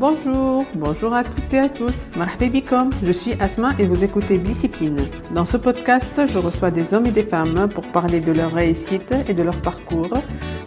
[0.00, 2.08] Bonjour, bonjour à toutes et à tous.
[2.16, 2.46] Marhaba
[3.04, 4.96] je suis Asma et vous écoutez Discipline.
[5.34, 9.14] Dans ce podcast, je reçois des hommes et des femmes pour parler de leur réussite
[9.28, 10.14] et de leur parcours.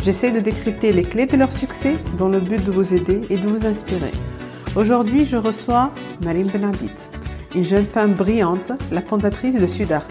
[0.03, 3.37] J'essaie de décrypter les clés de leur succès dans le but de vous aider et
[3.37, 4.11] de vous inspirer.
[4.75, 5.89] Aujourd'hui, je reçois
[6.23, 6.93] Marim Benabit,
[7.55, 10.09] une jeune femme brillante, la fondatrice de Sudart.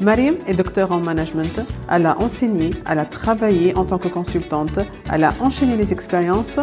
[0.00, 1.60] Mariam est docteur en management.
[1.90, 4.78] Elle a enseigné, elle a travaillé en tant que consultante,
[5.12, 6.58] elle a enchaîné les expériences,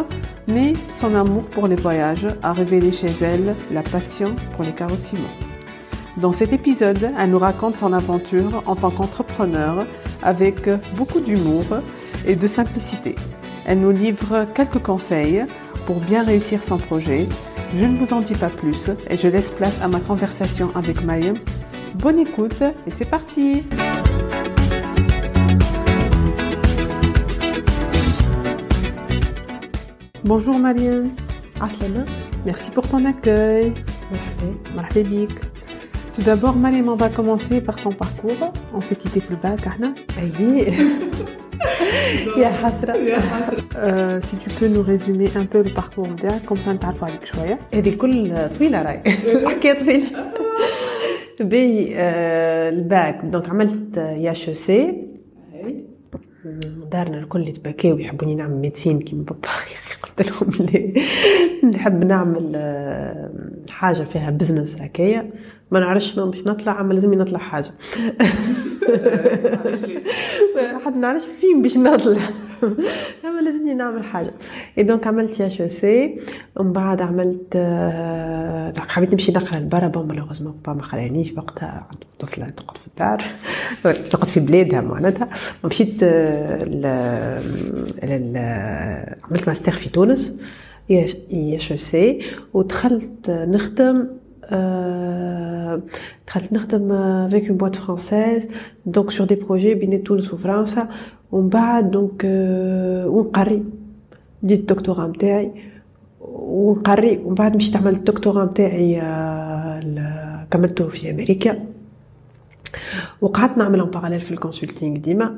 [0.48, 5.04] mais son amour pour les voyages a révélé chez elle la passion pour les carottes
[5.04, 5.30] ciment.
[6.18, 9.86] Dans cet épisode, elle nous raconte son aventure en tant qu'entrepreneur
[10.24, 11.66] avec beaucoup d'humour
[12.26, 13.14] et de simplicité.
[13.68, 15.46] Elle nous livre quelques conseils
[15.86, 17.28] pour bien réussir son projet.
[17.78, 21.04] Je ne vous en dis pas plus et je laisse place à ma conversation avec
[21.04, 21.36] Mariam
[21.97, 23.63] Bonne écoute et c'est parti
[30.25, 31.11] Bonjour Marianne.
[31.61, 32.05] Aslana.
[32.47, 33.75] Merci pour ton accueil.
[34.75, 35.35] Marhaba.
[36.15, 38.53] Tout d'abord, Mariam, on va commencer par ton parcours.
[38.75, 39.95] On s'est quitté le bac, Ahna.
[42.37, 42.95] يا حسرة
[43.77, 47.25] euh, si tu peux nous résumer un peu le parcours نتاعك comme ça نتعرفوا عليك
[47.25, 50.07] شوية هذه كل طويلة راي الحكاية طويلة
[51.42, 51.94] بي
[52.70, 53.26] الباك.
[53.26, 55.08] دونك عملت يا سي.
[56.92, 59.48] دارنا الكل يتبكاو يحبوني نعمل médecine كيما بابا.
[60.04, 60.94] قلت لهم لي
[61.64, 62.56] نحب نعمل
[63.72, 65.32] حاجة فيها business هكايا.
[65.72, 67.72] ما نعرفش شنو باش نطلع أما لازمني نطلع حاجة.
[70.86, 72.22] حد نعرفش فين باش نطلع.
[73.26, 74.34] اما لازمني نعمل حاجة.
[74.78, 76.20] et donc عملت IHEC.
[76.56, 77.58] ومن بعد عملت
[78.76, 81.88] donc حبيت نمشي نقرأ لبرا bon malheureusement بابا ما خلانيش وقتها.
[82.20, 83.24] طفلة تقعد في الدار.
[84.12, 85.30] تقعد في بلادها معناتها.
[85.64, 86.08] مشيت ل...
[88.04, 88.38] ل...
[89.24, 90.34] عملت ماستر في تونس.
[90.90, 92.20] IHEC.
[92.54, 94.08] ودخلت نخدم
[96.28, 96.92] دخلت نخدم
[97.30, 98.48] avec une boîte française.
[98.96, 100.88] donc sur des projets بين تونس وفرنسا.
[101.32, 102.22] ومن بعد donc
[103.06, 103.64] ونقري.
[104.44, 105.52] بديت الدكتوراه نتاعي
[106.22, 109.02] ونقري ومن بعد مشيت عملت الدكتوراه نتاعي
[110.52, 111.60] كملته في أمريكا.
[113.22, 115.36] وقعدت نعمل en parallèle في ال consulting ديما.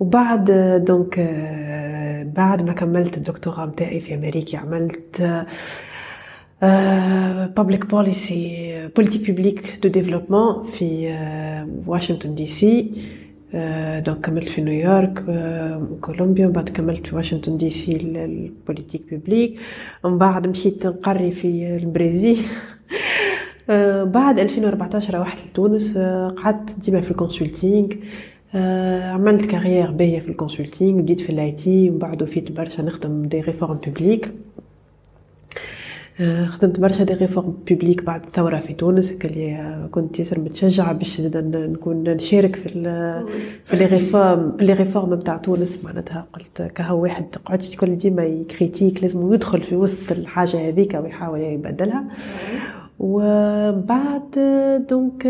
[0.00, 0.50] وبعد
[0.86, 1.18] donc
[2.36, 5.44] بعد ما كملت الدكتوراه نتاعي في أمريكا عملت
[7.56, 11.16] public policy politiques publiques de développement في
[11.86, 12.92] واشنطن دي سي
[14.06, 15.24] donc كملت في نيويورك
[16.00, 19.58] كولومبيا وبعد كملت في واشنطن دي سي ال politique publique
[20.04, 22.44] ومن بعد مشيت نقري في البرازيل
[24.18, 25.98] بعد 2014 روحت لتونس
[26.36, 27.88] قعدت ديما في ال consulting
[29.14, 33.22] عملت carrière باهيه في ال consulting بديت في ال IT ومن بعد وليت برشا نخدم
[33.22, 34.32] des réformes publiques
[36.48, 41.56] خدمت برشا des réformes publiques بعد الثورة في تونس اللي كنت ياسر متشجعة باش زاد
[41.56, 42.68] نكون نشارك في
[43.64, 45.84] في les réformes les réformes نتاع تونس.
[45.84, 50.94] معناتها قلت كهو واحد تقعد كل ديما ي critique لازم يدخل في وسط الحاجة هذيك
[50.94, 52.04] ويحاول يبدلها.
[52.98, 54.30] وبعد
[54.90, 55.26] donc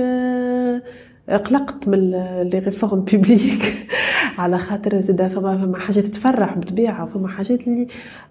[1.37, 2.11] قلقت من
[2.43, 3.89] les réformes publiques
[4.39, 7.87] على خاطر زاد فما فما حاجات تفرح بالطبيعة وفما حاجات اللي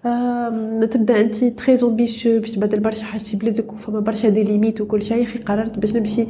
[0.06, 4.80] آه تبدأ أنت très ambitieux باش تبدل برشا حاجات في بلادك وفما برشا des limites
[4.80, 5.22] وكل شيء.
[5.22, 6.26] ياخي قررت باش نمشي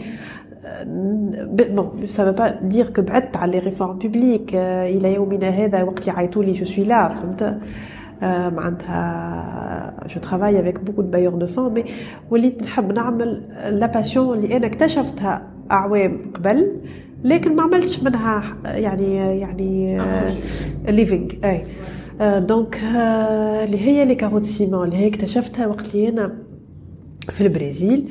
[1.37, 6.07] bon ça veut pas dire que بعدت على les réformes publiques إلى يومنا هذا وقت
[6.07, 7.59] يعيطوا لي je suis là فهمت
[8.53, 11.85] معناتها je travaille avec beaucoup de bailleurs de fonds mais
[12.31, 15.43] وليت نحب نعمل la passion اللي أنا اكتشفتها.
[15.73, 16.73] أعوام قبل
[17.25, 20.01] لكن ما عملتش منها يعني يعني
[20.89, 21.67] living أي.
[22.41, 22.81] donc
[23.65, 26.39] اللي هي les carreaux de ciment اللي هي اكتشفتها وقت اللي أنا
[27.31, 28.09] في البرازيل.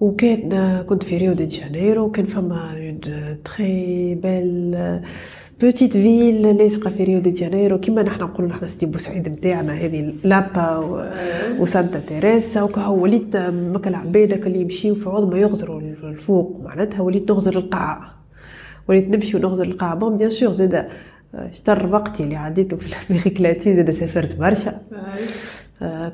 [0.00, 2.92] وكان كنت في ريو دي جانيرو وكان فما
[3.44, 4.76] très belle
[5.62, 10.14] petite ville لاصقه في ريو دي جانيرو كيما نحن نقولوا نحن سيدي بوسعيد نتاعنا هذه
[10.24, 10.76] لابا
[11.58, 17.30] وسانتا تيريسا وكهو وليت مك العباد اللي يمشيو في عوض ما يغزروا الفوق معناتها وليت
[17.30, 18.12] نغزر القاع
[18.88, 20.88] وليت نمشي ونغزر القاع bon bien sûr زاد
[21.34, 24.80] اشتر وقتي اللي عديته في l'Amérique latine زاد سافرت برشا.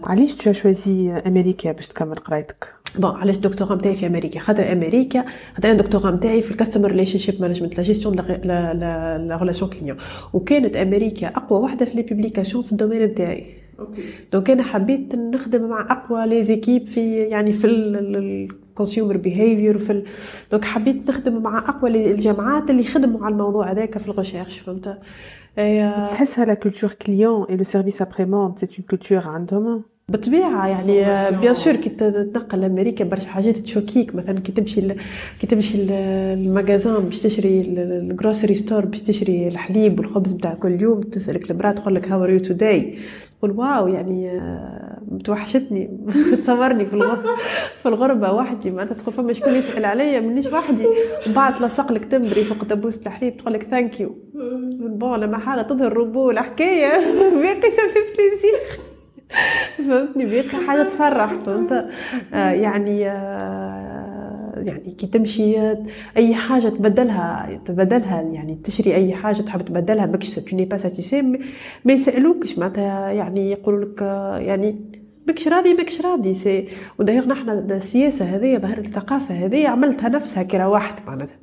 [0.05, 5.25] علاش t'as choisi أمريكا باش تكمل قرايتك؟ bon علاش الدكتوراه نتاعي في أمريكا؟ خاطر أمريكا
[5.55, 9.97] خاطر أنا الدكتوراه نتاعي في ال customer relationship management la gestion la relation client
[10.33, 13.47] وكانت أمريكا أقوى واحدة في les publications في ال domaine نتاعي
[13.81, 14.03] OK
[14.33, 19.93] donc أنا حبيت نخدم مع أقوى les équipes في يعني في ال consumer behavior في
[19.93, 20.05] ال...
[20.51, 24.99] donc حبيت نخدم مع أقوى الجامعات اللي خدموا على الموضوع هذاك في ال recherche فهمت؟
[26.11, 31.05] تحسها la culture client et le service après-vente c'est une culture عندهم بالطبيعه يعني
[31.41, 34.95] bien sûr كي تنقل لأمريكا برشا حاجات ت choqui ك مثلا كي تمشي
[35.41, 40.83] كي تمشي لل magasin باش تشري ال grocery store باش تشري الحليب والخبز بتاع كل
[40.83, 42.99] يوم تسألك المراه تقول لك how are you today
[43.39, 45.99] تقول wow يعني آه، متوحشتني
[46.43, 47.37] تصورني في الغربة
[47.83, 50.87] في الغربة وحدي معناتها تقول فما شكون يسأل عليا منيش وحدي.
[50.87, 54.17] ومن بعد تلصق لك timbre فوق دبوس الحليب تقول لك thank you
[54.81, 57.13] bon لما حالة تظهر روبو الحكاية.
[57.43, 58.88] باقي fait plaisir
[59.79, 61.35] فهمتني؟ باقي حاجة تفرح.
[61.47, 61.73] فهمت؟
[62.35, 65.57] آه يعني آه يعني كي تمشي
[66.17, 71.23] أي حاجة تبدلها تبدلها يعني تشري أي حاجة تحب تبدلها ماكش tu n'es pas satisfait
[71.85, 74.03] ما يسالوكش معناتها يعني يقولوا لك
[74.47, 74.77] يعني
[75.27, 76.35] ماكش راضي ماكش راضي.
[76.35, 76.69] c'est
[76.99, 81.37] و d'ailleurs نحن السياسة هذه ظهر الثقافة هذه عملتها نفسها كي روحت معناتها.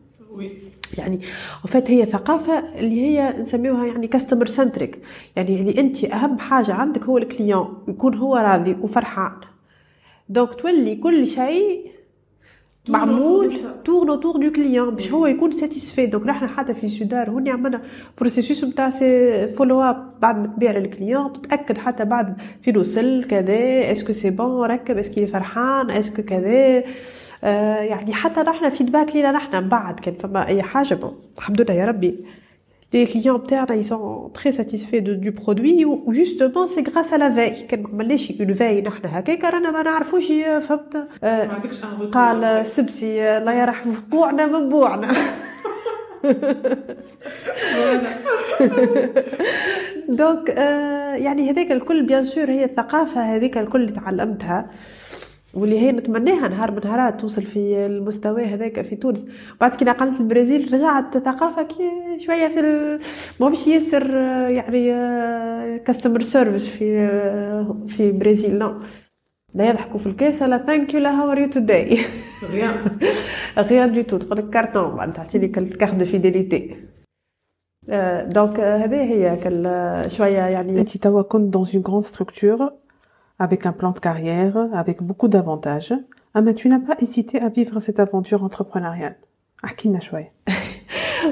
[0.98, 1.20] يعني
[1.64, 5.00] وفات هي ثقافة اللي هي نسميوها يعني customer centric
[5.36, 9.32] يعني اللي أنت أهم حاجة عندك هو ال client يكون هو راضي وفرحان.
[10.30, 11.92] donc تولي كل شيء
[12.90, 13.54] معمول
[13.86, 17.82] tourne autour du client باش هو يكون satisfait donc نحن حتى في سودار هوني عملنا
[18.18, 18.90] processus نتاع
[19.46, 21.34] follow up بعد ما تبيع لل client.
[21.34, 23.92] تتأكد حتى بعد في وصل كذا.
[23.92, 24.98] est-ce que c'est bon ركب.
[24.98, 25.92] est-ce que فرحان?
[25.92, 26.84] est-ce que كذا؟
[27.44, 30.96] آه يعني حتى نحن feedback لينا نحن بعد كان فما أي حاجة.
[30.96, 32.16] bon الحمد لله يا ربي.
[32.94, 37.18] Les clients بتاعنا ils sont très satisfaits de, du produit ou justement c'est grâce à
[37.18, 40.32] la veille كان ما عملناش une veille نحن هكاك رانا ما نعرفوش
[40.68, 41.62] فهمت آه
[42.12, 45.12] قال سبسي الله يرحم بوعنا من بوعنا
[50.10, 54.70] donc آه يعني هذاك الكل bien sûr هي الثقافه هذيك الكل اللي تعلمتها
[55.56, 59.25] واللي هي نتمناها نهار من نهارات توصل في المستوى هذاك في تونس.
[59.62, 63.00] بعد كي نقلت البرازيل رجعت ثقافة كي شوية في
[63.40, 64.16] ما مش ياسر
[64.50, 64.90] يعني
[65.80, 67.07] customer service في
[67.88, 68.80] في برازيل لا.
[69.54, 72.00] لا يضحكوا في ال caisse لا thank you لا how are you today
[72.52, 72.98] rien
[73.57, 76.75] rien du tout تقول لك كارتون بعد تعطيني carte de fidélité
[78.24, 79.63] donc هذه هي كل
[80.12, 80.80] شوية يعني.
[80.80, 82.72] انت توا كنت dans une grande structure
[83.40, 85.94] avec un plan de carrière, avec beaucoup d'avantages.
[86.34, 89.18] Ah, mais tu n'as pas hésité à vivre cette aventure entrepreneuriale.
[89.66, 90.32] احكي شوي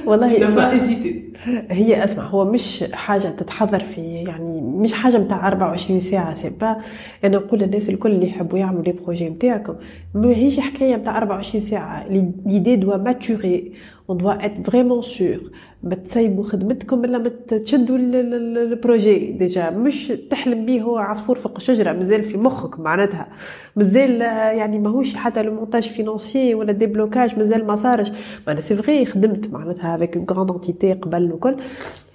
[0.06, 1.34] والله اسمع hésité
[1.70, 6.78] هي اسمع هو مش حاجة تتحضر في يعني مش حاجة متاع 24 ساعه c'est pas
[7.24, 9.76] أنا نقول للناس الكل اللي يحبوا يعملوا les projets نتاعكم
[10.14, 13.74] ما هيش حكايه متاع 24 ساعه l'idée doit maturer
[14.10, 15.40] on doit être vraiment sûr
[15.84, 19.32] ما تسيبوا خدمتكم إلا ما تشدوا ال projet.
[19.32, 20.82] déjà مش تحلم بيه.
[20.82, 23.28] هو عصفور فوق الشجره مازال في مخك معناتها.
[23.76, 28.12] مازال يعني ماهوش حتى le montage financier ولا déblocage مازال ما صارش.
[28.48, 31.56] معناتها c'est vrai خدمت معناتها avec une grande entité قبل وكل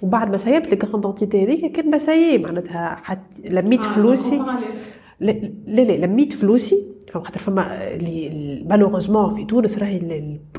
[0.01, 2.99] وبعد ما سيبت ال grande entité هذيك كان بسيي معناتها.
[3.03, 3.19] حت
[3.49, 4.41] لميت آه، فلوسي.
[5.19, 5.31] لا
[5.67, 6.98] لا لميت فلوسي.
[7.13, 7.89] خاطر فما
[8.65, 9.97] malheureusement في تونس راهي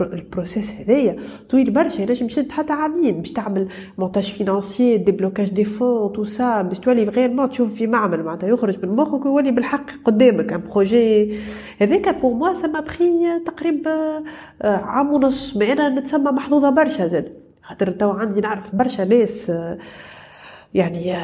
[0.01, 1.17] ال process هذايا.
[1.49, 3.69] طويل برشا ينجم يشد حتى عامين باش تعمل
[3.99, 8.87] montage financier déblocage des fonds tout ça باش تولي vraiment تشوف في معمل معناتها يخرج
[8.87, 11.39] من مخك ويولي بالحق قدامك un projet
[11.81, 14.23] هذاك pour moi ça m'a pris تقريبا
[14.63, 15.57] عام ونص.
[15.57, 17.33] ما أنا نتسمى محظوظة برشا زاد.
[17.63, 19.53] خاطر تو عندي نعرف برشا ناس
[20.74, 21.16] يعني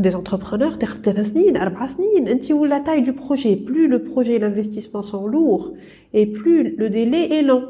[0.00, 4.38] des entrepreneurs تاخذ ثلاث سنين اربع سنين انت ولا تاي دو بروجي بلو لو بروجي
[4.38, 5.72] l'investissement sont lourds
[6.14, 7.64] et plus le délai est long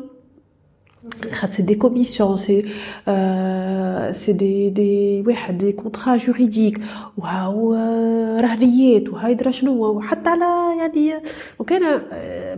[1.49, 2.64] c'est des commissions c'est
[3.09, 6.78] euh, c'est des des واحد des contrats juridiques
[7.18, 7.75] وهاو
[8.40, 11.23] رهنيات وهاي درا شنو وحتى على يعني
[11.59, 12.00] وكان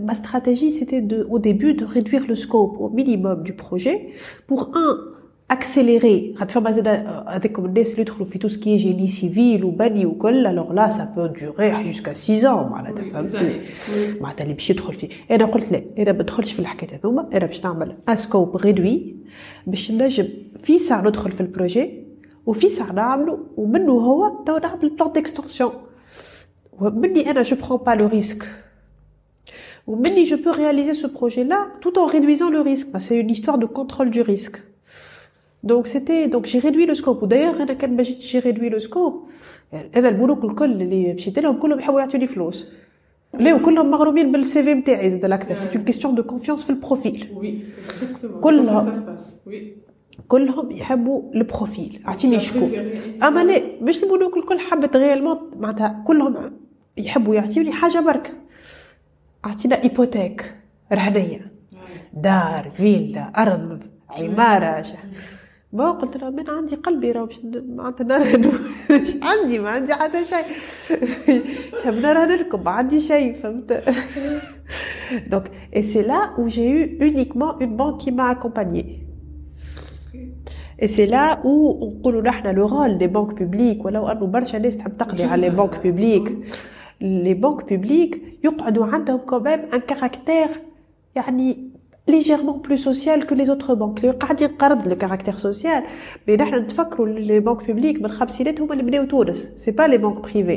[0.07, 4.09] ma stratégie c'était de au début de réduire le scope au minimum du projet
[4.49, 5.16] pour un
[5.54, 6.46] accélérer.
[6.50, 6.88] فما زاد
[7.28, 11.26] هذاكم الناس اللي يدخلوا في تو سكي جيني سيفيل وبني وكل الوغ لا سا بو
[11.26, 13.62] دوغي جوسكا 6 ans معناتها فهمتني
[14.22, 17.46] معناتها اللي باش يدخل فيه أنا قلت لا أنا ما ندخلش في الحكايات هذوما أنا
[17.46, 19.16] باش نعمل ان سكوب ريدوي
[19.68, 20.28] باش نجم
[20.64, 22.04] في ساعه ندخل في ال projet
[22.46, 25.72] وفي ساعه نعملو ومنه هو تو نعمل plan d'extension
[26.80, 28.44] ومني أنا je prends pas le risque
[29.88, 32.90] ومني je peux réaliser ce projet là tout en réduisant le risque.
[33.00, 34.58] C'est une histoire de contrôle du risque.
[35.64, 38.80] donc c'était donc j'ai réduit le scope و d'ailleurs أنا كان جيت j'ai réduit le
[38.80, 39.28] scope
[39.96, 42.68] هذا البنوك الكل اللي مشيت لهم كلهم يحبوا يعطوني فلوس.
[43.34, 45.56] لا وكلهم مغرومين بال CV نتاعي زاد الأكثر.
[45.56, 47.28] c'est une question de confiance في ال profil.
[48.42, 49.18] كلهم
[50.28, 52.04] كلهم يحبوا ال profil.
[52.08, 52.72] اعطيني شكون
[53.24, 56.36] أما لا مش البنوك الكل حبت réellement معناتها كلهم
[56.98, 58.34] يحبوا يعطيوني حاجة برك.
[59.46, 60.56] اعطينا hypothèque
[60.94, 61.52] رهنية.
[62.14, 64.86] دار فيلا أرض عمارة
[65.74, 68.52] ما قلت له من عندي قلبي راه باش معناتها نرهن
[69.24, 70.46] عندي ما عندي حتى شيء
[71.86, 73.84] نرهن لكم ما عندي شيء فهمت
[75.28, 79.08] donc et c'est là où j'ai eu uniquement une banque qui m'a accompagnée
[80.80, 84.78] Et c'est là où نقولوا نحن le rôle des banques publiques ولو انه برشا ناس
[84.78, 86.38] تحب تقضي على les banques publiques
[87.02, 90.48] les banques publiques يقعدوا عندهم quand même un caractère
[91.16, 91.67] يعني
[92.08, 94.00] légèrement plus social que les autres banques.
[94.04, 95.84] اللي قاعدين قرض le caractère social
[96.28, 99.54] mais نحن نتفكروا les banques publiques من الخمسينات هما اللي بناو تونس.
[99.58, 100.56] c'est pas les banques privées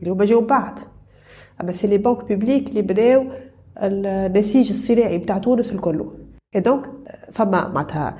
[0.00, 0.78] اللي هما جاو بعد.
[1.60, 3.24] أما c'est les banques publiques اللي بناو
[3.78, 6.04] النسيج الصناعي بتاع تونس الكل.
[6.54, 6.90] et donc
[7.32, 8.16] فما معناتها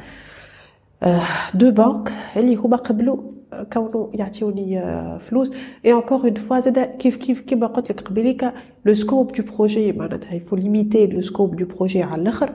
[1.55, 3.32] deux banques اللي هما قبلوا
[3.73, 4.83] كونوا يعطيوني
[5.21, 5.53] فلوس.
[5.85, 8.53] et encore une fois زاد كيف كيف كيما قلت لك قبيليك
[8.85, 12.53] le scope du projet معناتها il faut limiter le scope du projet على الآخر.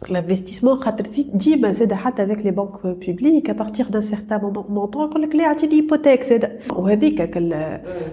[0.00, 1.04] L'investissement خاطر
[1.34, 4.38] ديما زاد حتى avec les banques publiques à partir d'un certain
[4.68, 7.20] montant يقول لك لا أعطيني hypothèque زاد وهذيك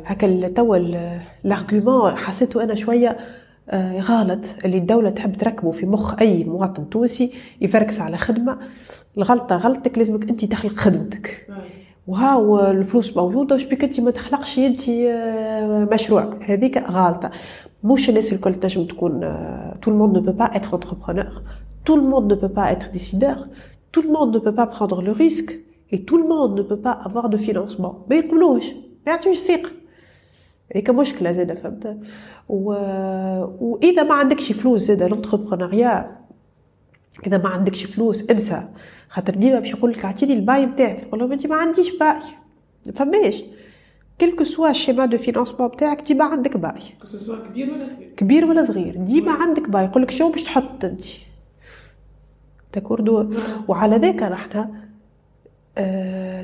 [0.05, 0.77] هكا توا
[1.45, 3.17] ال argument حسيته أنا شوية
[3.99, 7.31] غلط اللي الدولة تحب تركبه في مخ أي مواطن تونسي
[7.61, 8.57] يفركس على خدمة.
[9.17, 11.47] الغلطة غلطك لازمك أنت تخلق خدمتك.
[12.07, 14.81] وها الفلوس موجودة وش بك أنت ما تخلقش أنت
[15.93, 17.31] مشروعك؟ هذيك غلطة
[17.83, 19.19] مش الناس الكل تنجم تكون
[19.81, 21.41] tout le monde ne peut pas être entrepreneur.
[21.85, 23.47] Tout le monde ne peut pas être décideur.
[23.91, 25.51] Tout le monde ne peut pas prendre le risque.
[25.91, 28.05] Et tout le monde ne peut pas avoir de financement.
[28.09, 28.65] ما يقبلوش
[29.05, 29.69] ما يعطيوش ثقة.
[30.75, 31.97] هيك مشكله زاده فهمت
[32.49, 32.71] و...
[33.59, 36.17] واذا ما عندكش فلوس زاده l'entrepreneuriat
[37.27, 38.67] اذا ما عندكش فلوس انسى
[39.09, 42.19] خاطر ديما باش يقول لك اعطيني الباي نتاعك تقول لهم انت ما عنديش باي
[42.93, 43.43] فماش
[44.21, 46.81] quel que soit ال schéma de financement بتاعك ديما عندك باي
[47.49, 51.01] كبير ولا صغير كبير ولا صغير ديما عندك باي يقول لك شو باش تحط انت
[52.71, 53.29] d'accord
[53.67, 54.86] وعلى ذاك آه،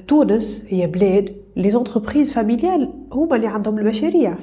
[0.07, 2.93] تونس هي بلاد les entreprises familiales.
[3.11, 4.37] هما اللي عندهم المشاريع.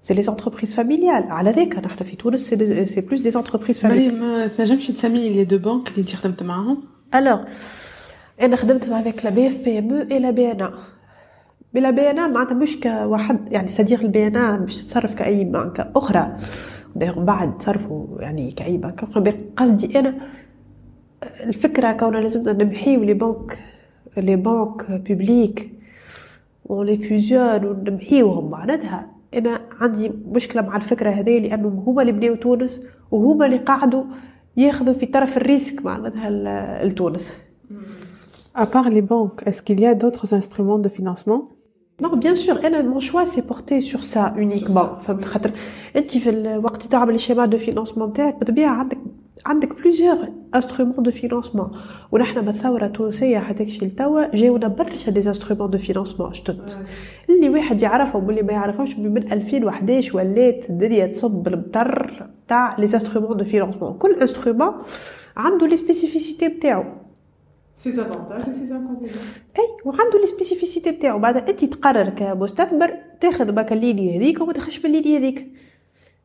[0.00, 2.40] c'est les entreprises familiales على ذاك نحن في تونس
[2.84, 6.82] c'est plus des entreprises familiales ما تنجمش تسمي les deux banques اللي انت خدمت معاهم؟
[7.14, 7.40] Alors
[8.42, 10.72] أنا خدمت افيك لا بي اف بي ام أو اي لا بي ان ا
[11.74, 16.36] mais la BNA معناتها مش كواحد يعني صديق ال BNA باش تتصرف كأي بنك أخرى.
[16.96, 20.14] دايوغ بعد تصرفوا يعني كأي بنك أخرى قصدي أنا
[21.22, 23.58] الفكرة كون لازمنا نمحيو les banques
[24.16, 25.72] les banques publiques
[26.64, 32.34] و les fusions ونمحيوهم معناتها أنا عندي مشكلة مع الفكرة هذه لأنه هما اللي بناو
[32.34, 34.04] تونس وهما اللي قعدوا
[34.56, 36.30] ياخذوا في طرف ال risque معناتها
[36.84, 37.36] لتونس
[38.54, 41.40] À part les banques, est-ce qu'il y a d'autres instruments de financement?
[42.02, 45.00] Non, bien sûr, أنا mon choix s'est porté sur ça uniquement.
[45.00, 45.50] فهمت خاطر
[45.96, 48.98] انت في الوقت تعمل ال schéma de financement تاعك بالطبيعه عندك
[49.46, 51.70] عندك plusieurs instruments de financement
[52.12, 56.72] ونحن بالثوره التونسيه حتى كشي لتوا جاونا برشا des instruments de financement جدد
[57.30, 63.36] اللي واحد يعرفهم واللي ما يعرفهمش من 2011 ولات الدنيا تصب المطر تاع les instruments
[63.36, 64.72] de financement كل instrument
[65.36, 66.84] عنده les spécificités نتاعو
[67.76, 68.74] ses avantages سي
[69.58, 74.52] أي وعنده les spécificités نتاعو بعد انت تقرر كمستثمر تاخذ هاك ال ligne هذيك وما
[74.52, 75.46] تاخذش بال ligne هذيك.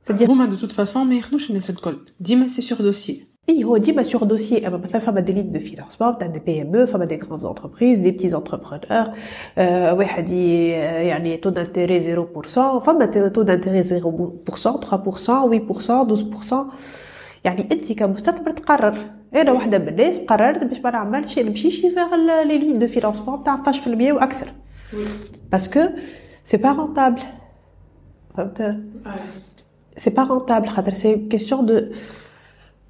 [0.03, 1.98] C'est-à-dire هما de toute façon ما ياخذوش الناس الكل.
[2.20, 5.60] ديما c'est sur dossier et هو ديما sur dossier اما مثلا فما des lignes de
[5.60, 9.13] financement تاع des PME فما des grandes entreprises des petits entrepreneurs
[9.98, 13.98] واحد يعني taux d'intérêt 0% فما تو دانتيري 0% 3% 8%
[16.52, 16.56] 12%
[17.44, 18.98] يعني انت كمستثمر تقرر
[19.36, 23.64] أنا واحدة من الناس قررت باش ما نعملش نمشيش vers les lignes de financement تاع
[23.64, 24.54] 12% وأكثر
[25.52, 25.80] parce que
[26.46, 27.22] c'est pas rentable
[28.38, 28.78] فهمت
[29.98, 30.70] c'est pas rentable.
[30.94, 31.92] C'est une question de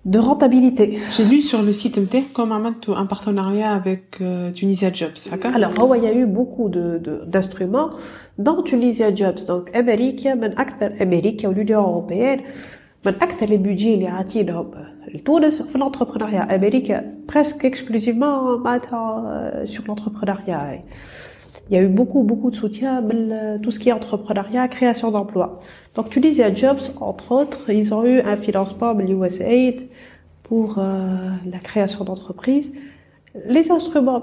[0.05, 1.01] de rentabilité.
[1.11, 5.19] J'ai lu sur le site MT comme un partenariat avec euh, Tunisia Jobs.
[5.43, 7.91] Alors, il y a eu beaucoup de d'instruments
[8.39, 9.45] dans Tunisia Jobs.
[9.47, 12.41] Donc, Amérique, من أكثر أمريكا l'Union européenne
[13.07, 14.71] من أكثر les budgets اللي عاطينهم
[15.15, 16.47] لتونس في l'entrepreneuriat.
[16.49, 16.93] Amérique
[17.27, 18.63] presque exclusivement
[19.65, 20.83] sur l'entrepreneuriat.
[21.70, 25.12] Il y a eu beaucoup, beaucoup de soutien à tout ce qui est entrepreneuriat, création
[25.12, 25.62] d'emplois.
[25.96, 28.94] Donc Tunisia Jobs, entre autres, ils ont eu un financement
[30.44, 32.74] pour euh, la création d'entreprises.
[33.48, 34.22] Les instruments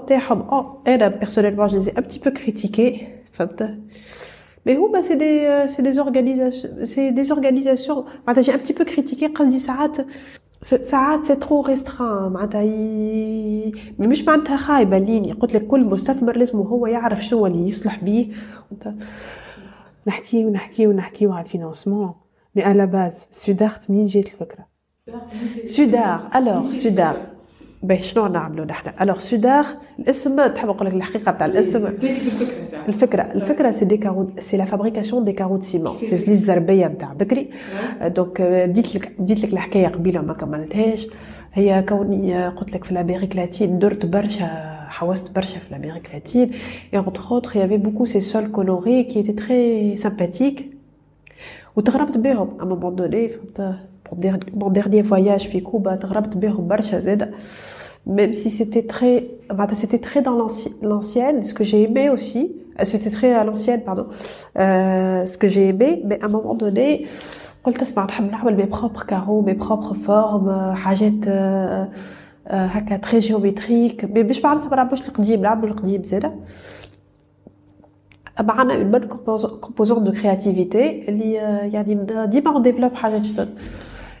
[0.51, 0.81] oh,
[1.19, 3.09] personnellement, je les ai un petit peu critiqués.
[4.65, 8.05] Mais oui, bah, c'est des, euh, c'est des organisations, c'est des organisations,
[8.41, 9.73] j'ai un petit peu critiqué quand ça
[10.61, 13.71] ساعات c'est trop restreint معناتها ي...
[13.99, 15.31] مش معناتها خايبة ليني.
[15.31, 18.27] قلت لك كل مستثمر لازم هو يعرف شنو اللي يصلح بيه.
[20.07, 22.13] نحكي ونحكي ونحكيو على ال financement
[22.55, 24.67] mais على base سودارت مين جات الفكرة؟
[25.65, 27.17] سودار Alors سودار
[27.83, 29.65] باهي شنو نعملوا نحن؟ Alors سودار
[29.99, 31.85] الاسم تحب نقول لك الحقيقة تاع الاسم؟
[32.87, 37.13] الفكرة الفكرة c'est des carreaux c'est la fabrication des carreaux ciment c'est les الزربيه نتاع
[37.13, 37.49] بكري.
[38.05, 41.07] donc بديت لك بديت لك الحكاية قبيلة ما كملتهاش.
[41.53, 44.47] هي كوني قلت لك في l'Amérique latine درت برشا
[44.89, 46.51] حوست برشا في l'Amérique latine
[46.93, 50.63] et entre autres il y avait beaucoup ces sols colorés qui étaient très sympathiques.
[51.75, 53.75] وتغرمت بهم à un moment donné فهمت؟
[54.54, 57.30] mon dernier voyage في كوبا تغربت بهم برشا زاده
[58.08, 59.24] même si c'était très
[59.72, 60.36] c'était très dans
[60.82, 62.42] l'ancienne ce que j'ai aimé aussi
[62.82, 64.06] c'était très à l'ancienne pardon
[64.58, 67.06] euh, ce que j'ai aimé mais à un moment donné
[67.64, 71.28] قلت اسمع نحب نعمل mes propres carreaux mes propres formes حاجات
[72.46, 76.32] هكا تري جيومتريك مي باش معناتها ما نعملوش القديم نعملو القديم زاده
[78.40, 79.00] معنا اون بون
[79.60, 81.32] كومبوزون دو كرياتيفيتي اللي
[81.72, 81.94] يعني
[82.26, 83.48] ديما اون ديفلوب حاجات جدد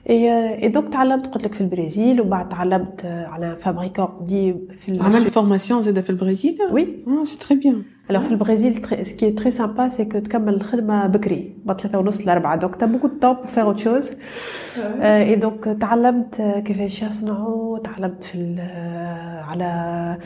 [0.09, 5.81] اي دونك تعلمت قلت لك في البرازيل وبعد تعلمت على فابريكون دي في عملت فورماسيون
[5.81, 10.05] زاده في البرازيل؟ وي آه سي تري بيان Alors في البرازيل سكي تري سامبا سي
[10.05, 12.55] كو تكمل الخدمه بكري من ثلاثة ونص لأربعة.
[12.55, 14.11] دونك تا بوكو طون بور فيغ اوت شوز
[15.01, 18.55] اي دونك تعلمت كيفاش يصنعوا تعلمت في
[19.47, 20.17] على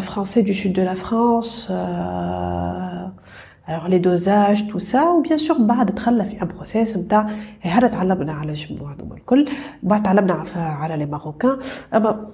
[0.00, 1.72] فرونسي دو سود دو لا فرانس
[3.68, 8.32] les dosages tout ça ou bien sûr بعد دخلنا في ان بروسيس نتاع هذا تعلمنا
[8.32, 9.48] على جموع هذوما الكل
[9.82, 11.58] بعد تعلمنا على les Marocains.
[11.94, 12.28] أما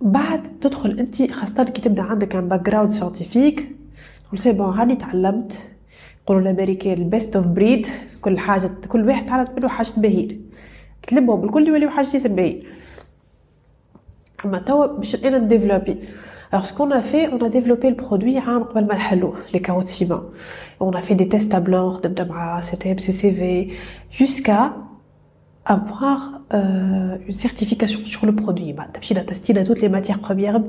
[0.00, 3.76] بعد تدخل أنت خاصة كي تبدأ عندك un background scientifique
[4.26, 5.58] تقول c'est bon هاني تعلمت.
[6.24, 7.86] يقولوا الامريكان ال best of breed
[8.20, 10.50] كل حاجة كل واحد تعلم منه حاجة باهين
[11.06, 12.28] تلمهم الكل يوليو حاجة ياسر
[16.52, 18.38] Alors, ce qu'on a fait, on a développé le produit
[19.52, 20.22] les carreaux ciment.
[20.80, 21.98] On a fait des tests à blanc,
[22.60, 23.72] c'était MCCV,
[24.10, 24.74] jusqu'à
[25.64, 28.74] avoir euh, une certification sur le produit.
[29.00, 30.60] Tu as testé toutes les matières premières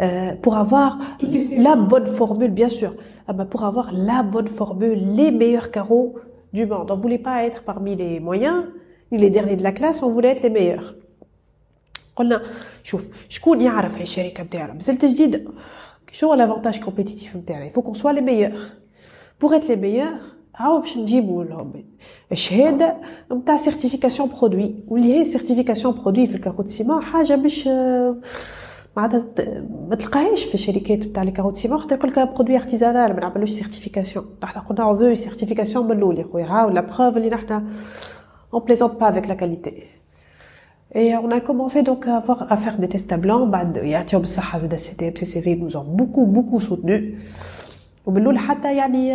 [0.00, 2.94] euh, pour avoir la bonne formule, bien sûr.
[3.28, 6.16] Ah bah, pour avoir la bonne formule, les meilleurs carreaux
[6.52, 6.90] du monde.
[6.90, 8.64] On voulait pas être parmi les moyens,
[9.12, 10.94] ni les derniers de la classe, on voulait être les meilleurs.
[12.20, 12.42] قلنا
[12.82, 15.42] شوف شكون يعرف هاي الشركة نتاعنا مازلت جديده
[16.12, 18.52] شو l'avantage compétitif نتاعنا faut qu'on soit les meilleurs
[19.40, 20.12] pour être les meilleurs
[20.56, 21.84] هاو باش نجيبو لهم؟
[22.32, 22.96] الشهادة
[23.32, 27.68] نتاع certification produit واللي هي certification produit في ال carreaux ciment حاجة مش
[28.96, 29.24] معناتها
[29.88, 34.24] ما تلقاهاش في الشركات نتاع les carreaux ciment خاطر كل produit artisanal ما نعملوش certification
[34.42, 36.46] نحنا قلنا on veut certification من الأول يا خويا.
[36.46, 37.66] هاو la preuve اللي نحنا
[38.54, 39.99] on plaisante pas avec la qualité
[40.92, 43.46] Et on a commencé donc à, avoir, à faire des tests à blanc.
[43.46, 47.14] Bah, يعطيهم الصحة, le CTMCCV nous ont beaucoup, beaucoup soutenus.
[48.06, 49.08] وباللول حتى يعني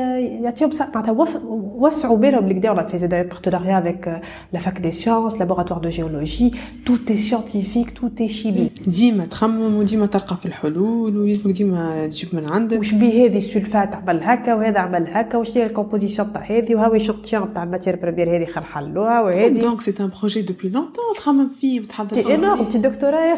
[0.44, 4.10] يعطيهم معناتها وسعوا بالهم الكدا on a fait des partenariats avec
[4.54, 6.52] la fac des sciences laboratoire de géologie.
[6.86, 8.90] Tout est scientifique tout est chimique.
[8.90, 12.80] ديما تخمم وديما تلقى في الحلول ولازمك ديما تجيب من عندك.
[12.80, 16.76] وش بيه هذه السلفات؟ عمل هكا وهذا عمل هكا وش هي la composition تاع هذه؟
[16.76, 19.60] وهاو échantillon تاع الـ matière première هذه خل حلوها وهذه.
[19.60, 22.36] donc c'est un projet depuis longtemps تخمم فيه وتحضر فيه.
[22.36, 23.38] énorme تي دكتوراه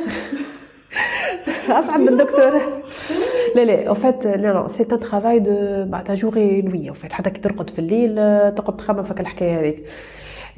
[1.69, 2.61] أصعب من الدكتوراه
[3.55, 7.29] لا لا فات لا لا سي ان ترافاي دو بعد جور اي نوي فات حتى
[7.29, 8.15] كي ترقد في الليل
[8.55, 9.83] تقعد تخمم فك الحكاية هذيك.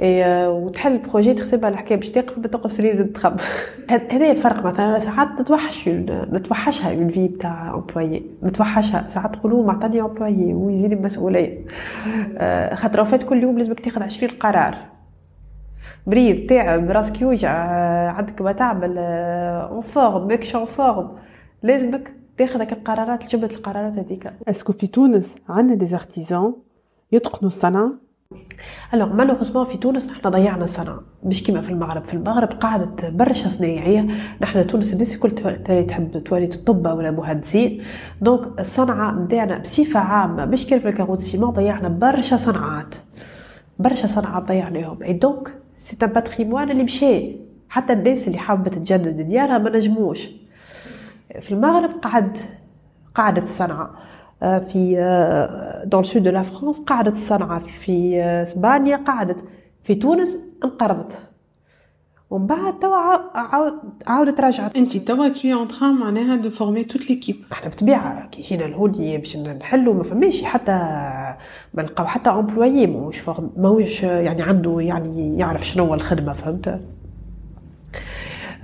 [0.01, 3.37] اي وتحل البروجي تحسبها الحكاية باش تقف تقعد في الليل زاد تخمم.
[3.89, 5.89] هذا الفرق مثلا ساعات نتوحش
[6.33, 9.07] نتوحشها اون في تاع امبلويي نتوحشها.
[9.07, 11.65] ساعات تقولوا معطاني امبلويي ويزيد المسؤوليه
[12.73, 14.88] خاطر فات كل يوم لازمك تاخذ 20 قرار.
[16.07, 17.51] بريد تعب راسك يوجع
[18.11, 21.12] عندك ما تعمل en forme ماكش en forme
[21.63, 24.33] لازمك تاخذ القرارات جمله القرارات هذيك.
[24.47, 26.53] est-ce que في تونس عندنا des artisans
[27.11, 27.91] يتقنوا الصنعة؟
[28.93, 30.99] alors malheureusement في تونس نحن ضيعنا الصنعة.
[31.23, 32.03] مش كيما في المغرب.
[32.03, 34.07] في المغرب قعدت برشا صنايعية.
[34.41, 35.31] نحن تونس الناس الكل
[35.87, 37.81] تحب تواليت الطب ولا مهندسين.
[38.21, 42.95] donc الصنعة نتاعنا بصفة عامة مش كيف في الكاروت sinon ضيعنا برشا صنعات.
[43.79, 45.03] برشا صنعات ضيعناهم.
[45.03, 47.35] اي donc c'est un patrimoine اللي مشى
[47.69, 50.29] حتى الناس اللي حابة تجدد ديارها ما نجموش
[51.41, 52.37] في المغرب قعد
[53.15, 53.91] قعدت الصنعة
[54.41, 54.95] في
[55.86, 59.43] dans le sud de la France قعدت الصنعة في اسبانيا قعدت
[59.83, 61.19] في تونس انقرضت
[62.29, 62.97] ومن بعد توا
[63.37, 63.73] عاود
[64.07, 68.41] عاودت رجعت انت توا تي en train معناها de former toute l'équipe إحنا بطبيعة كي
[68.41, 70.71] جينا لهولي باش نحلوا ما فماش حتى
[71.73, 76.79] ما نلقاو حتى employé ماهوش ماهوش يعني عنده يعني يعرف شنو هو الخدمة فهمت؟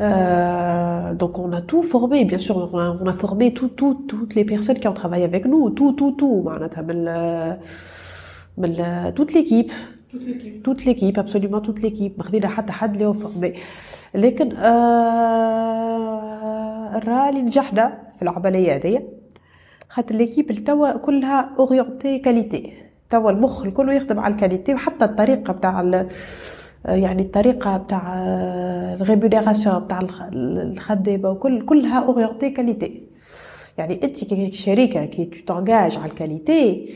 [0.01, 4.05] Euh, donc on a tout formé, bien sûr, on a, on a formé tout, tout,
[4.09, 6.45] toutes les personnes qui ont travaillé avec nous, tout, tout, tout,
[9.15, 9.71] toute l'équipe.
[10.63, 11.17] Toute l'équipe.
[11.17, 12.17] Absolument toute l'équipe.
[12.17, 13.53] ما خذينا حتى حد اللي هو formé
[14.15, 16.25] لكن آه
[16.99, 19.03] رالي نجحنا في العملية هذيا
[19.89, 22.73] خاطر l'équipe توا كلها orientée qualité
[23.09, 26.05] توا المخ الكل يخدم على الـ qualité وحتى الطريقة بتاع
[26.85, 28.13] يعني الطريقة بتاع
[29.01, 29.99] الـ rémunération بتاع
[30.33, 33.01] الخدامه وكل كلها orientée qualité
[33.77, 36.89] يعني أنت كشركه كي t'engages على الـ qualité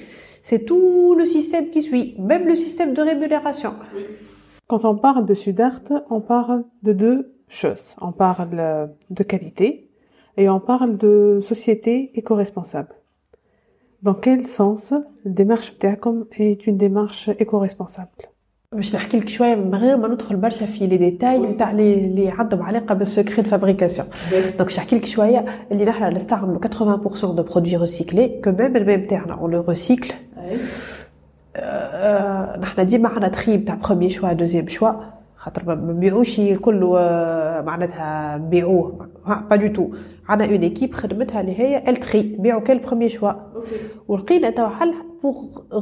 [0.49, 3.73] c'est tout le système qui suit même le système de rémunération
[4.71, 7.19] Quand on parle de Sudart, on parle de deux
[7.59, 7.87] choses.
[8.07, 8.61] On parle
[9.17, 9.67] de qualité
[10.37, 12.93] et on parle de société éco-responsable.
[14.07, 14.93] Dans quel sens
[15.25, 18.29] la démarche بتاعكم est une démarche éco-responsable
[18.75, 22.61] باش نحكي لك شوية من غير ما ندخل برشا في les détails نتاع اللي عندهم
[22.61, 27.75] علاقه بالـ secret fabrication donc باش نحكي لك شوية اللي نحنا نستعملوا 80% de produits
[27.75, 30.13] recyclés que même الماء نتاعنا on le recycle
[32.59, 34.91] نحنا ديما عندنا tri تاع premier choix deuxième choix
[35.37, 36.79] خاطر ما نبيعوش الكل
[37.65, 39.07] معناتها نبيعوه
[39.49, 39.89] pas du tout
[40.29, 43.31] عندنا une équipe خدمتها اللي هي الـ tri نبيعو كان premier choix
[44.07, 45.37] ولقينا توا حل pour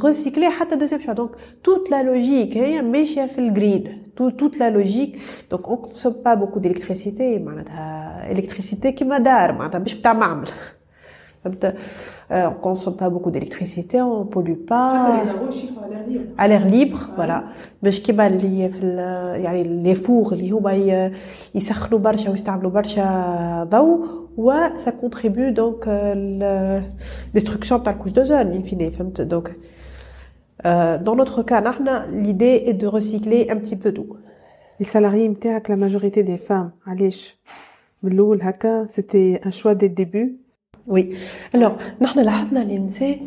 [0.06, 1.14] recycler حتى deuxième choix.
[1.14, 1.30] Donc
[1.62, 5.16] toute la logique هي ماشية في الـ green toute la logique.
[5.50, 7.38] Donc on consomme pas beaucoup d'électricité.
[7.38, 10.48] معناتها électricité كيما دار معناتها مش بتاع معمل.
[12.29, 15.23] on consomme pas beaucoup d'électricité on pollue pas
[16.37, 17.43] à l'air libre voilà
[17.83, 18.85] باش كيما اللي في
[19.43, 20.73] يعني لي فور اللي هما
[21.55, 23.99] يسخنوا برشا ويستعملوا برشا ضوء
[24.37, 25.85] و ça contribue donc
[26.39, 26.81] la
[27.39, 29.49] destruction تاع الكوش d'ozone in fine فهمت donc
[31.03, 34.15] dans notre cas نحنا l'idée est de recycler un petit peu tout
[34.79, 37.37] les salariés نتاعك la majorité des femmes علاش
[38.03, 40.43] من الاول هكا c'était un choix dès le début
[40.88, 41.14] وي
[41.54, 43.18] alors نحنا لاحظنا اللي النساء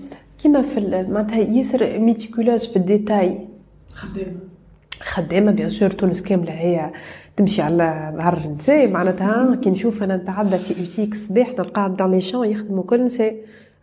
[0.42, 3.48] كيما في معناتها ياسر méticuleuses في الـ détail.
[3.94, 4.52] خدامة.
[5.02, 6.92] خدامة bien sûr تونس كاملة هي
[7.38, 12.22] تمشي على نهار النساء معناتها كي نشوف أنا نتعدى في اوتيك الصباح نلقاهم dans les
[12.22, 13.36] champs يخدموا كل نساء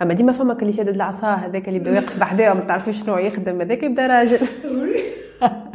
[0.03, 3.61] أما ديما فما اللي شادد العصا هذاك اللي يبدأ واقف بحذاه ما تعرفوش شنو يخدم
[3.61, 4.39] هذاك يبدأ راجل.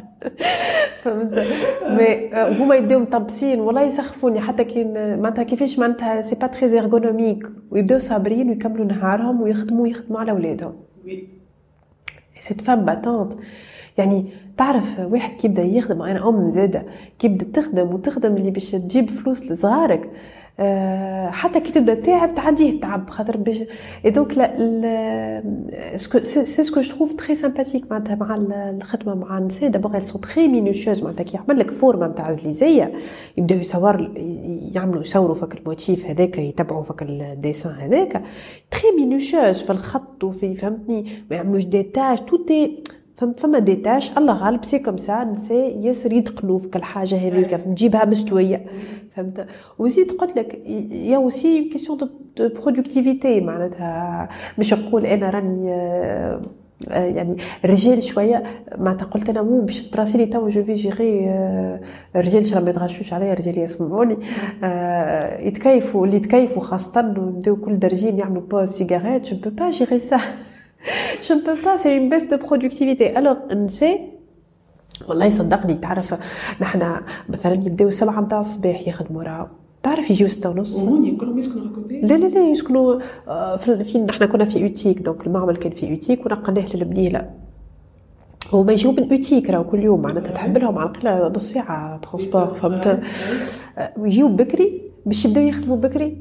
[1.04, 1.48] فهمت؟
[1.90, 7.48] mais هما يبداو مطبسين والله يسخفوني حتى كي معناتها كيفاش معناتها c'est pas très ergonomique
[7.72, 10.74] ويبداو صابرين ويكملوا نهارهم ويخدموا يخدموا على اولادهم
[12.40, 13.34] cette femme battante
[13.98, 14.26] يعني
[14.58, 16.84] تعرف واحد كي يبدأ يخدم أنا أم زادة
[17.20, 20.10] كي بدات تخدم وتخدم اللي باش تجيب فلوس لصغارك
[21.30, 23.58] حتى كي تبدا تعب تعديه التعب خاطر باش
[24.06, 24.32] اي donc
[26.24, 28.36] c'est ce que je trouve très sympathique معناتها مع
[28.70, 29.70] الخدمة مع النساء.
[29.70, 32.94] d'abord elles sont très minutieuses معناتها كي يعمل لك forme نتاع زليزيه
[33.38, 34.12] يبداو يصور
[34.76, 38.24] يعملوا يصوروا فك الـ motif هذاك يتبعوا فك الـ dessin هذاك.
[38.72, 42.84] تري مينوسيوز في الخط وفي فهمتني؟ ما يعملوش ديتاج توتي
[43.18, 47.68] فهمت؟ فما ديتاش الله غالب سي كوم سا نساء ياسر يدخلوا في كل حاجة هذيك
[47.68, 48.66] نجيبها مستوية.
[49.16, 49.48] فهمت؟
[49.80, 50.60] وزيد قلت لك
[50.92, 55.68] يا اوسي كيسيون دو برودكتيفيتي معناتها مش نقول أنا راني
[56.88, 58.44] يعني الرجال شوية.
[58.78, 61.30] معناتها قلت أنا مو باش تراسيلي تو جو في جيري
[62.16, 64.18] الرجال ما يتغشوش عليا الرجال يسمعوني.
[65.48, 70.20] يتكيفوا اللي يتكيفوا خاصة ويبداو كل درجين يعملوا pause cigarette je
[71.46, 73.16] peux pas gérer ça c'est une baisse de productivité.
[73.16, 74.13] Alors نساء
[75.08, 76.16] والله صدقني تعرف
[76.62, 79.48] نحنا مثلا يبداو سبعة متاع الصباح يخدموا راهو
[79.84, 80.84] تعرف يجيو ستة ونص.
[80.84, 83.00] كلهم يسكنوا لا لا لا يسكنوا
[83.58, 87.30] في نحنا كنا في أوتيك donc المعمل كان في أوتيك ونقلناه للبنيلة.
[88.54, 92.48] هما يجيو من أوتيك راهو كل يوم معناتها تحب لهم على الأقل نص ساعة transport
[92.48, 93.00] فهمت؟
[93.98, 96.18] ويجيو بكري باش يبداو يخدموا بكري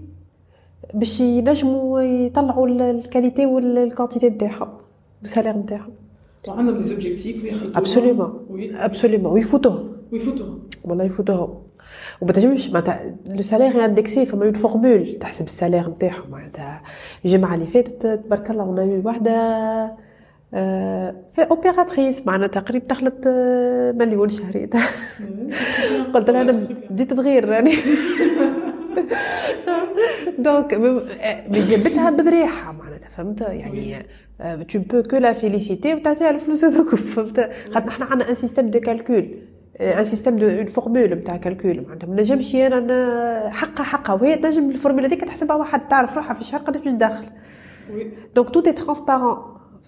[0.94, 4.68] باش ينجموا يطلعوا ال qualité وال quantité نتاعهم
[5.22, 5.90] ال salaire نتاعهم.
[6.48, 11.62] وعندهم des objectifs ويخلطوهم absolument absolument ويفوتوهم ويفوتوهم والله يفوتوهم
[12.20, 16.83] وما تنجمش معناتها le salaire indexé فما une formule تحسب ال salaire نتاعهم معناتها
[17.24, 19.33] الجمعه اللي فاتت تبارك الله ونا وحده
[21.35, 23.28] في opératrice معناتها تقريبا دخلت
[23.96, 24.70] مليون شهري
[26.14, 27.74] قلت لها أنا بديت تغير راني
[30.38, 30.74] donc
[31.50, 34.07] جابتها بذراعها معناتها فهمت يعني
[34.68, 35.94] tu ne peux que la féliciter.
[35.94, 39.28] وتعطيها الفلوس هذوك فهمت خاطر نحن عندنا un système de calcul
[39.80, 44.70] un système de une formule نتاع calcul معناتها ما نجمش أنا حقها حقها وهي تنجم
[44.70, 45.88] ال formule هذيك تحسبها واحد.
[45.88, 47.26] تعرف روحها في الشهر قداش باش تدخل.
[48.35, 49.37] donc tout est transparent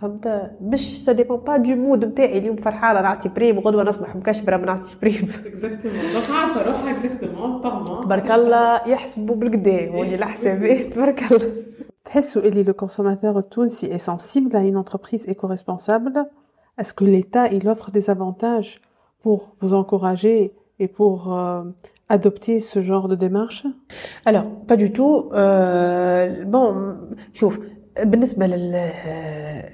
[0.01, 4.57] فهمت؟ مش ça dépend pas du mood نتاعي اليوم فرحانة نعطي prime غدوة نصبح مكشبرة
[4.57, 10.15] ما نعطيش prime exactement donc عارفه روحها exactement par mois تبارك الله يحسبوا بالكدا هوني
[10.15, 11.51] الحسابات تبارك الله.
[12.05, 16.27] تحسوا اللي le consommateur التونسي est sensible à une entreprise éco-responsable?
[16.79, 18.81] Est-ce que l'État il offre des avantages
[19.23, 21.63] pour vous encourager et pour euh,
[22.09, 23.65] adopter ce genre de démarche?
[24.27, 25.31] Alors, pas du tout.
[25.33, 26.97] Euh, bon,
[27.33, 27.61] شوف
[28.03, 28.47] بالنسبة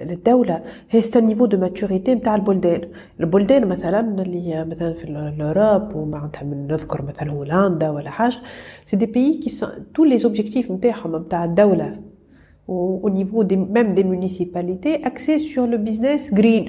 [0.03, 2.91] للدولة هي c'est niveau de maturité نتاع البلدان.
[3.21, 8.37] البلدان مثلا اللي مثلا في ال Europe ومعناتها من نذكر مثلا هولندا ولا حاجة
[8.85, 12.01] c'est des pays qui tout les objectifs نتاعهم نتاع الدولة
[13.05, 16.67] au niveau des, même des municipalités axés sur le business green.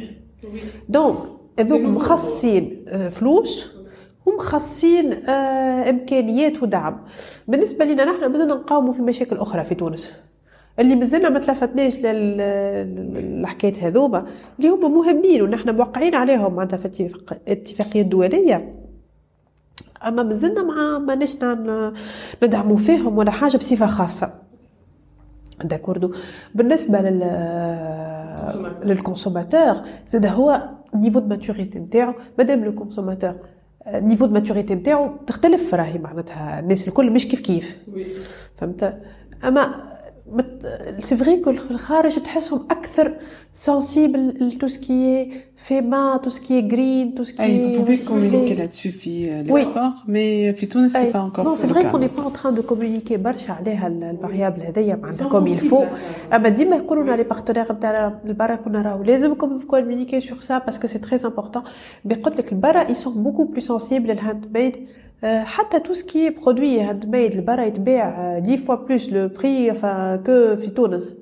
[0.90, 1.16] Donc,
[1.60, 3.72] هذوك مخصصين فلوس
[4.26, 5.14] ومخصصين
[5.90, 6.98] امكانيات ودعم
[7.48, 10.14] بالنسبة لنا نحن مازلنا نقاوموا في مشاكل أخرى في تونس.
[10.80, 14.26] اللي مازلنا ما تلفتناش للحكايات هذوما
[14.60, 18.76] اللي هما مهمين ونحن موقعين عليهم معناتها في الاتفاقيه الدوليه
[20.08, 21.36] أما مازلنا مع ماناش
[22.44, 24.41] ندعموا فيهم ولا حاجة بصفة خاصة.
[25.64, 26.14] d'accord
[26.56, 27.20] بالنسبة لل
[28.84, 29.76] لل consommateur
[30.08, 32.14] زادا هو niveau de maturité نتاعو.
[32.38, 33.36] مادام le consommateur
[33.88, 36.60] niveau de maturité نتاعو تختلف راهي معناتها.
[36.60, 37.78] الناس الكل مش كيف كيف.
[38.58, 38.98] فهمت؟
[39.44, 39.91] أما
[41.00, 43.14] c'est vrai que الخارج تحسهم أكثر
[43.54, 48.92] سنسيبل لتو سكي في ما تو سكي جرين تو سكي أي vous pouvez communiquer là-dessus
[48.92, 52.52] في l'export mais في تونس c'est pas non c'est vrai qu'on n'est pas en train
[52.52, 55.94] de communiquer برشا عليها ال variable هذيا معناتها comme faut.
[56.34, 60.76] أما ديما يقولوا لنا les partenaires نتاعنا البرا كنا راهو لازمكم communiquer sur ça parce
[60.77, 61.64] que c'est très important
[62.06, 64.88] بيقول لك البرا ils sont beaucoup plus sensibles لل hand made
[65.24, 69.72] حتى tout ce qui produit hand made البرا يتباع 10 fois plus le prix
[70.18, 71.16] que في تونس.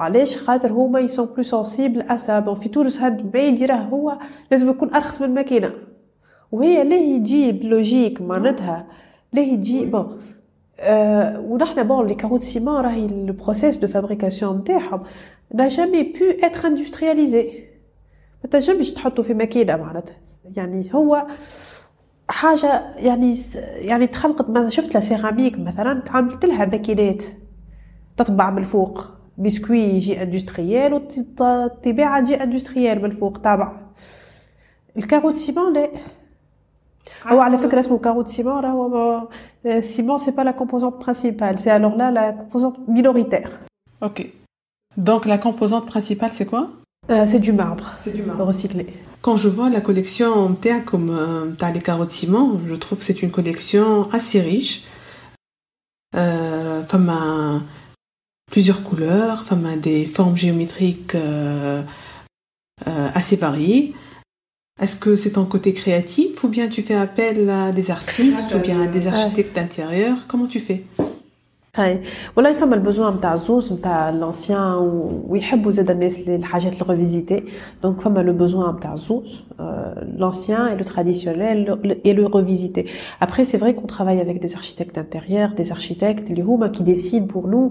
[0.00, 3.74] علاش؟ خاطر هما ils sont plus sensibles à ça bon في تونس hand made يراه
[3.74, 4.18] هو
[4.50, 5.72] لازم يكون أرخص من الماكينه
[6.52, 8.86] وهي ليه يجي logique معناتها.
[9.32, 10.18] ليه يجي bon
[10.80, 15.02] أه ونحن bon les carreaux ciment راهي le process de fabrication نتاعهم
[15.54, 17.44] n'a jamais pu être industrialisé.
[18.44, 20.16] ما تنجمش تحطه في ماكينة معناتها.
[20.56, 21.26] يعني هو
[22.28, 23.36] حاجة يعني
[23.74, 27.24] يعني تخلقت مثلا شفت la céramique مثلا عملت لها ماكينات
[28.16, 29.04] تطبع من الفوق
[29.38, 33.72] parce que يجي industriel والطباعه تجي industriel من الفوق طابع.
[34.96, 35.90] ال carreau ciment لا.
[37.26, 39.28] هو على فكرة اسمه carreau ciment راهو
[39.80, 43.58] ciment c'est pas la composante principale c'est alors la la composante minoritaire
[44.02, 44.30] أوكي
[44.96, 46.66] دونك لا كومبوزونت برينسيبال سي كوا
[47.10, 47.86] Euh, c'est du marbre.
[48.02, 48.50] C'est du marbre.
[49.24, 53.04] Quand je vois la collection Théa comme euh, t'as les carottes ciment, je trouve que
[53.04, 54.82] c'est une collection assez riche.
[56.14, 57.62] Euh, femme à
[58.52, 61.82] plusieurs couleurs, femme à des formes géométriques euh,
[62.84, 63.94] assez variées.
[64.78, 68.58] Est-ce que c'est ton côté créatif ou bien tu fais appel à des artistes ou
[68.58, 70.26] bien à des architectes d'intérieur?
[70.28, 70.84] Comment tu fais?
[71.75, 72.01] هاي
[72.35, 74.73] والله فما البزوان نتاع الزوز نتاع لانسيان
[75.27, 77.43] ويحبوا زاد الناس الحاجات الريفيزيتي
[77.83, 79.43] دونك فما لو بوزوان نتاع الزوز
[80.17, 81.57] l'ancien et le traditionnel
[82.07, 82.81] et le revisité.
[83.25, 87.27] Après, c'est vrai qu'on travaille avec des architectes d'intérieur, des architectes, les huma qui décident
[87.35, 87.67] pour nous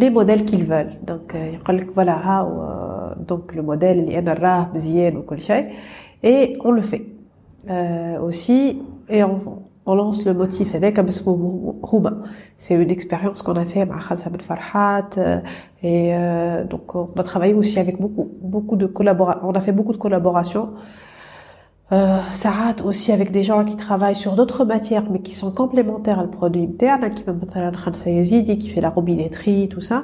[0.00, 0.94] les modèles qu'ils veulent.
[1.10, 5.64] Donc, يقول لك voilà ها donc le modèle اللي انا راه مزيان وكل شيء
[6.24, 7.04] et on le fait.
[7.70, 9.38] Euh, aussi et on,
[9.87, 10.99] on lance le motif avec
[12.57, 15.09] C'est une expérience qu'on a fait avec Khassab Farhat
[15.81, 16.13] et
[16.69, 19.43] donc on a travaillé aussi avec beaucoup, beaucoup de collaborateurs.
[19.45, 20.73] On a fait beaucoup de collaborations.
[21.93, 25.53] Euh, ça rate aussi avec des gens qui travaillent sur d'autres matières mais qui sont
[25.53, 27.23] complémentaires à le produit interne, qui
[28.57, 30.03] qui fait la robinetterie, tout ça,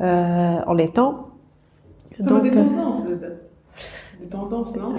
[0.00, 1.30] euh, en l'étant.
[2.20, 3.06] Donc, des tendances,
[4.20, 4.96] des tendances, non?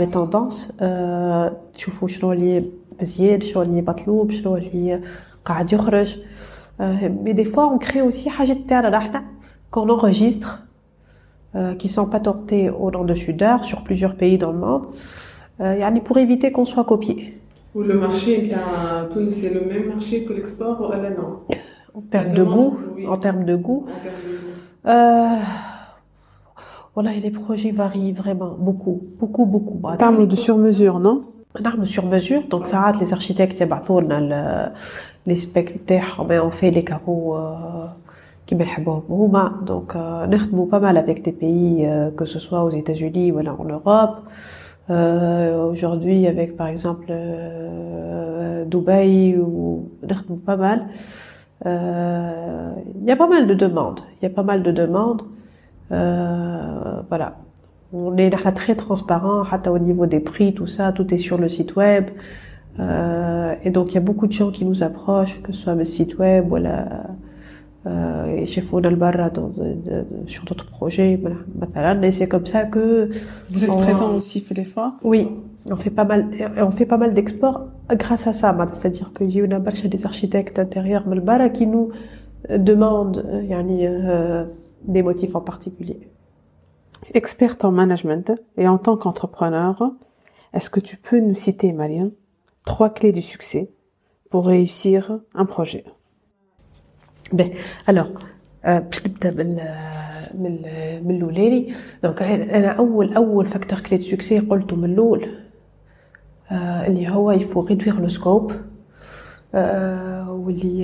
[0.00, 0.72] les tendances.
[3.01, 5.01] برشا على تندونس أه تشوفوا شنو اللي مزيان شنو اللي مطلوب شنو اللي
[5.45, 6.17] قاعد يخرج
[6.81, 9.25] أه مي دي فوا اون كري اوسي حاجات تاعنا نحنا
[9.71, 10.59] كون enregistre
[11.55, 14.85] euh, qui sont patentés au nom de Sudar sur plusieurs pays dans le monde
[15.59, 17.39] euh, يعني pour éviter qu'on soit copié
[17.75, 21.55] ou le marché نتاع تونس c'est le même marché que l'export ولا non
[21.97, 23.07] en termes de goût oui.
[23.07, 24.51] en termes de goût en termes de goût
[24.87, 25.39] euh,
[26.95, 29.81] voilà, les projets varient vraiment beaucoup, beaucoup, beaucoup.
[29.99, 31.25] Parle de sur-mesure, non
[31.58, 34.72] نعمل sur mesure donc ساعات les architectes يبعثوا لنا
[35.28, 37.36] les specs نتاعهم on fait les carreaux
[38.46, 39.96] كيما يحبوهم هما donc
[40.34, 44.16] نخدموا pas mal avec des pays que ce soit aux États-Unis ou en Europe
[44.90, 50.78] euh, aujourd'hui avec par exemple euh, Dubaï ou نخدموا pas mal
[53.00, 55.22] il y a pas mal de demandes il y a pas mal de demandes
[55.92, 57.36] euh, voilà.
[57.92, 61.48] On est là très transparent, au niveau des prix, tout ça, tout est sur le
[61.48, 62.10] site web.
[62.78, 65.74] Euh, et donc il y a beaucoup de gens qui nous approchent, que ce soit
[65.74, 66.86] le site web ou la,
[67.86, 71.20] euh, chez sur d'autres projets.
[71.72, 72.06] Voilà.
[72.06, 73.10] Et c'est comme ça que
[73.50, 74.92] vous êtes on, présent aussi, fait l'effort?
[75.02, 75.28] Oui,
[75.70, 76.26] on fait pas mal,
[76.58, 78.56] on fait pas mal d'exports grâce à ça.
[78.72, 81.90] C'est-à-dire que j'ai eu une chez des architectes intérieurs Malbara qui nous
[82.48, 84.44] demandent euh, euh
[84.86, 86.09] des motifs en particulier
[87.13, 89.75] experte en management et en tant qu'entrepreneur
[90.53, 92.11] est-ce que tu peux nous citer Mariam
[92.65, 93.63] trois clés du succès
[94.29, 95.83] pour réussir un projet
[97.33, 97.53] باهي
[97.89, 98.07] الوغ
[98.65, 99.55] باش نبدا من
[100.33, 100.61] من
[101.07, 101.73] من الاولاني
[102.03, 105.29] دونك انا اول اول فاكتور كلي دو سوكسي قلته من الاول
[106.51, 108.51] آه اللي هو يفو ريدوير لو سكوب
[110.28, 110.82] واللي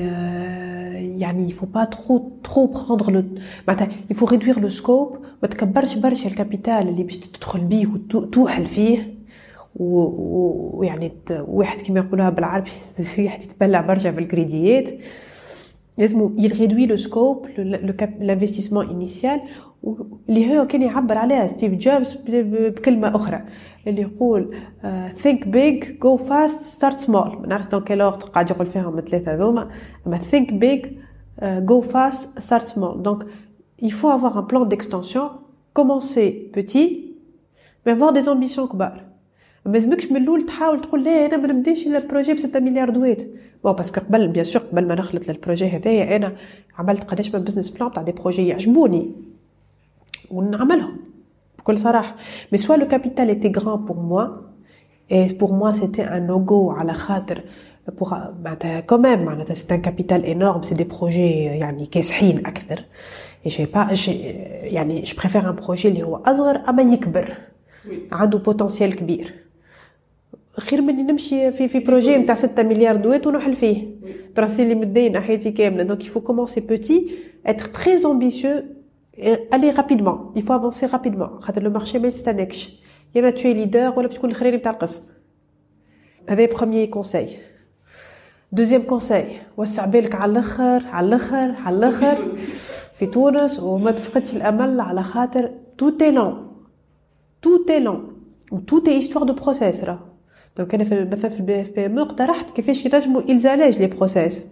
[1.20, 3.24] يعني il faut pas trop trop prendre le
[3.68, 7.86] معناتها il faut réduire le scope ما تكبرش برشا ال capital اللي باش تدخل بيه
[8.14, 9.14] وتوحل فيه
[9.76, 12.70] ويعني واحد كيما يقولوها بالعربي
[13.18, 14.90] واحد يتبلع برشا في الكريديات
[15.97, 17.47] il réduit le scope
[18.19, 19.39] l'investissement initial
[20.29, 23.41] اللي هو كان يعبر عليها ستيف جوبز بكلمة أخرى
[23.87, 24.55] اللي يقول
[25.23, 29.33] think big go fast start small ما نعرف دون كيل اوردر قاعد يقول فيهم الثلاثة
[29.33, 29.69] هذوما
[30.07, 30.87] أما think big
[31.65, 33.23] go fast start small donc
[33.79, 35.29] il faut avoir un plan d'extension
[35.73, 37.15] commencer petit
[37.85, 39.04] mais avoir des ambitions كبار
[39.66, 42.90] ما لازمكش من الأول تحاول تقول لا أنا ما نبداش إلا projet ب 6 مليار
[42.90, 43.22] دوات
[43.64, 46.32] bon parce que قبل bien sûr قبل ما نخلط لل projet هذايا أنا
[46.78, 49.10] عملت قداش من business plan تاع des projets يعجبوني
[50.30, 50.96] ونعملهم
[51.58, 52.16] بكل صراحة.
[52.52, 54.26] mais soit le capital était grand pour moi
[55.12, 57.40] et pour moi c'était un no go على خاطر
[57.98, 62.84] pour معناتها quand même معناتها c'est un capital énorme c'est des projets يعني كاسحين أكثر.
[63.46, 63.88] j'ai pas
[64.62, 67.34] يعني je préfère un projet اللي هو أصغر أما يكبر.
[68.12, 69.45] عنده potentiel كبير.
[70.58, 73.86] خير مني نمشي في في projet نتاع 6 مليار دوات ونحل فيه
[74.34, 75.82] ترصي لي مدينه حياتي كاملة.
[75.82, 76.02] donc
[76.70, 77.10] petit
[77.48, 78.64] être très ambitieux
[79.18, 80.32] et aller rapidement.
[80.36, 81.40] Il faut avancer rapidement.
[81.40, 82.80] خاطر le marché ما يستناكش
[83.14, 85.00] يا اما toi leader ولا تكون الخريري نتاع القسم.
[86.28, 87.28] هذا premier conseil
[88.52, 92.32] deuxième conseil وسع بالك على الآخر على الآخر على الآخر.
[92.98, 96.52] في تونس وما تفقدش الأمل على خاطر tout est lent
[97.42, 98.16] tout est lent
[98.66, 100.05] tout est histoire de process راه.
[100.56, 104.46] donc أنا في مثلا في ال BFPME اقترحت كيفاش ينجموا ils allègent les process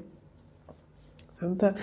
[1.40, 1.75] فهمت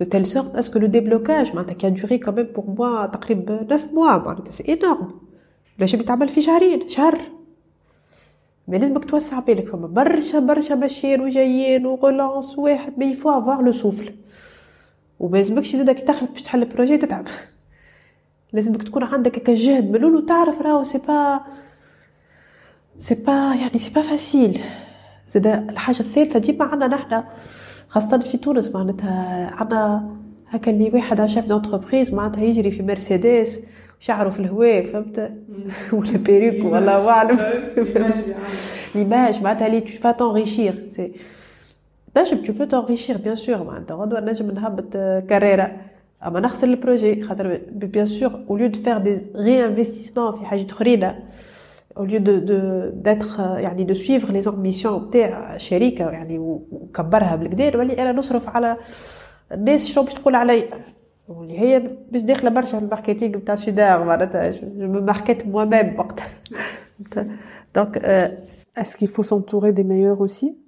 [0.00, 3.62] de telle sorte que le déblocage معناتها qui a duré quand même pour moi تقريبا
[3.62, 5.20] 9 mois معناتها c'est énorme
[5.78, 7.20] باش يتعمل في شهرين شهر
[8.68, 13.30] mais لازمك توسع بالك فما برشا برشا ماشيين وجايين و relance واحد mais il faut
[13.30, 14.14] avoir le souffle
[15.64, 17.26] زادا كي تخلط باش تحل ال projet تتعب
[18.52, 21.40] لازمك تكون عندك هكا جهد من الأول وتعرف راهو c'est pas
[22.98, 24.60] c'est pas يعني c'est pas facile
[25.28, 27.24] زاد الحاجة الثالثة ديما عندنا نحنا
[27.88, 30.16] خاصة في تونس معناتها عندنا
[30.48, 33.60] هكا اللي واحد chef d'entreprise معناتها يجري في مرسيدس
[34.00, 35.32] شعره في الهواء فهمت؟
[35.92, 37.38] ولا perruque والله أعلم.
[38.94, 41.12] l'image معناتها اللي tu vas t'enrichir si
[42.16, 44.92] نجم tu peux t'enrichir bien sûr معناتها غدوة نجم نهبط
[45.28, 45.72] كاريرا.
[46.26, 50.66] أما نخسر ال projet خاطر bien sûr au lieu de faire des réinvestissements في حاجة
[50.70, 51.14] أخرين
[51.96, 57.76] au lieu de de d'être يعني de suivre les ambitions تاع شركه يعني وكبرها بالكدا
[57.76, 58.76] ولي أنا نصرف على
[59.52, 60.64] الناس شنو باش تقول علي؟
[61.28, 65.98] واللي هي باش داخلة برشا في ال marketing نتاع سودار معناتها je me markete moi-même
[65.98, 66.26] وقتها.
[67.74, 68.02] Donc
[68.76, 70.58] est-ce qu'il faut s'entourer des meilleurs aussi?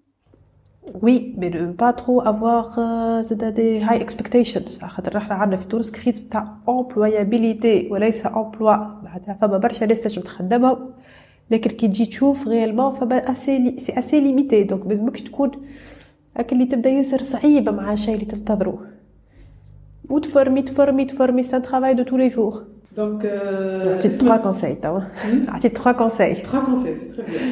[1.02, 4.84] Mais ne pas trop avoir euh, des high expectations.
[4.84, 8.78] خاطر إحنا عندنا في تونس crise بتاع employabilité وليس emploi.
[9.04, 10.90] معناتها فما برشا ناس تنجم تخدمهم.
[11.50, 15.50] لكن كي تجي تشوف réellement فما assez c'est assez limité donc لازمكش تكون
[16.36, 18.86] هاك اللي تبدا ياسر صعيبة مع الشيء اللي تنتظروه
[20.10, 21.42] وت former ت former ت former.
[21.42, 22.62] c'est un travail de tous les jours
[22.96, 23.26] donc
[23.86, 25.00] عطيت 3 conseils توا
[25.48, 27.50] عطيت 3 conseils 3 conseils c'est très bien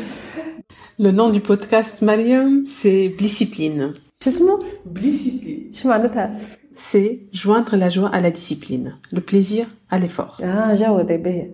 [1.02, 3.94] Le nom du podcast Mariam, c'est Bliscipline.
[4.28, 4.60] اسمه؟
[4.94, 5.74] Bliscipline.
[5.74, 6.40] شو معناتها؟
[6.76, 10.42] C'est joindre la joie à la discipline, le plaisir à l'effort.
[10.42, 11.50] اه جاوب باهي.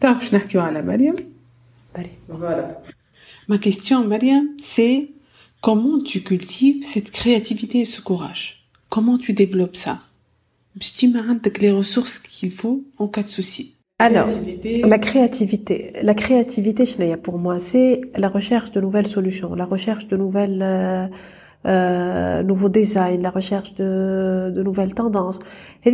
[0.00, 1.14] تعرف باش نحكيو على مريم؟
[2.28, 2.82] Voilà.
[3.48, 5.08] Ma question, Mariam, c'est
[5.60, 9.98] comment tu cultives cette créativité et ce courage Comment tu développes ça
[10.80, 11.12] tu
[11.60, 13.74] les ressources qu'il faut en cas de souci.
[13.98, 14.28] Alors,
[14.94, 16.84] la créativité, la créativité,
[17.22, 21.06] pour moi, c'est la recherche de nouvelles solutions, la recherche de nouvelles euh,
[21.66, 25.38] euh, nouveaux designs, la recherche de, de nouvelles tendances.
[25.86, 25.92] Et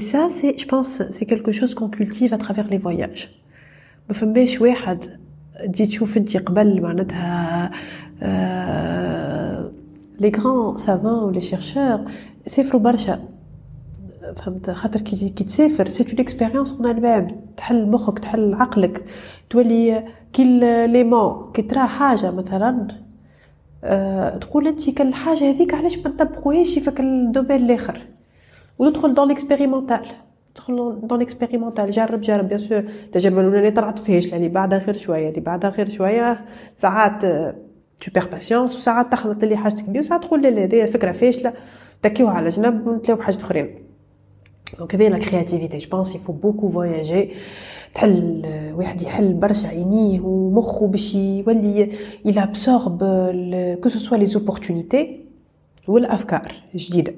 [0.00, 3.30] ça, c'est, je pense, c'est quelque chose qu'on cultive à travers les voyages.
[4.10, 5.04] ما فماش واحد
[5.72, 7.70] تجي تشوف انت قبل معناتها
[10.20, 12.00] لي غران سافان ولي شيرشور
[12.46, 13.18] سافروا برشا
[14.33, 19.05] فهمت؟ خاطر كي تسافر c'est une expérience une الباب تحل مخك تحل عقلك.
[19.49, 20.03] تولي
[20.33, 22.87] كي ليمون كي ترى حاجة مثلا
[23.83, 28.01] أه تقول انت كل حاجة هذيك علاش ما نطبقوهاش في ال domaine الآخر؟
[28.79, 30.05] وتدخل dans l'expérimental
[30.55, 32.47] تدخل dans l'expérimental جرب جرب.
[32.47, 35.29] bien sûr التجربه الاولانيه طلعت فاشله اللي بعدها غير شوية.
[35.29, 36.45] اللي بعدها غير شوية
[36.77, 37.25] ساعات
[38.01, 41.53] tu perds patience وساعات تخلط اللي حاجتك بيه وساعات تقول لا لا هذه فكرة فاشلة.
[42.01, 43.84] تكيوها على جنب ونتلاو بحاجة أخرين.
[44.79, 47.31] donc هذه la créativité je pense il faut beaucoup voyager
[47.95, 48.41] تحل
[48.75, 51.91] واحد يحل برشا عينيه ومخه باش يولي
[52.25, 52.99] il absorbe
[53.83, 55.25] que ce soit les opportunités
[55.87, 57.13] والافكار الجديدة.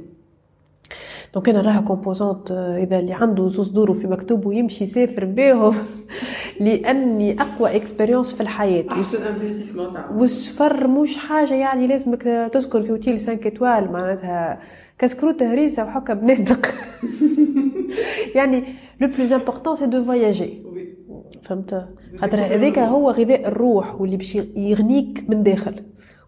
[1.34, 5.76] donc أنا راها كومبوزونت إذا اللي عنده زوز دورو في مكتوب ويمشي يسافر بيهم
[6.60, 8.86] لأني أقوى expérience في الحياة.
[8.92, 14.60] احسن investissement والسفر مش حاجة يعني لازمك تسكن في أوتيل 5 étoiles معناتها
[15.00, 16.68] كسكروت هريسه وحكا بنادق.
[18.36, 18.64] يعني
[19.02, 20.64] le plus important c'est de voyager
[21.44, 21.88] فهمت؟
[22.18, 25.76] خاطر هذاك هو غذاء الروح واللي باش يغنيك من داخل.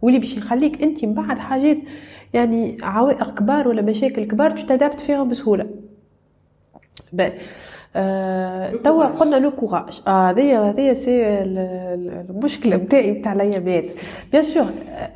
[0.02, 1.78] واللي باش يخليك أنت من بعد حاجات
[2.34, 5.70] يعني عوائق كبار ولا مشاكل كبار تتدابت فيهم بسهولة.
[7.96, 11.22] آه توا قلنا le courage هذه هذه c'est
[12.30, 13.86] المشكلة نتاعي نتاع الايامات
[14.32, 14.66] bien sûr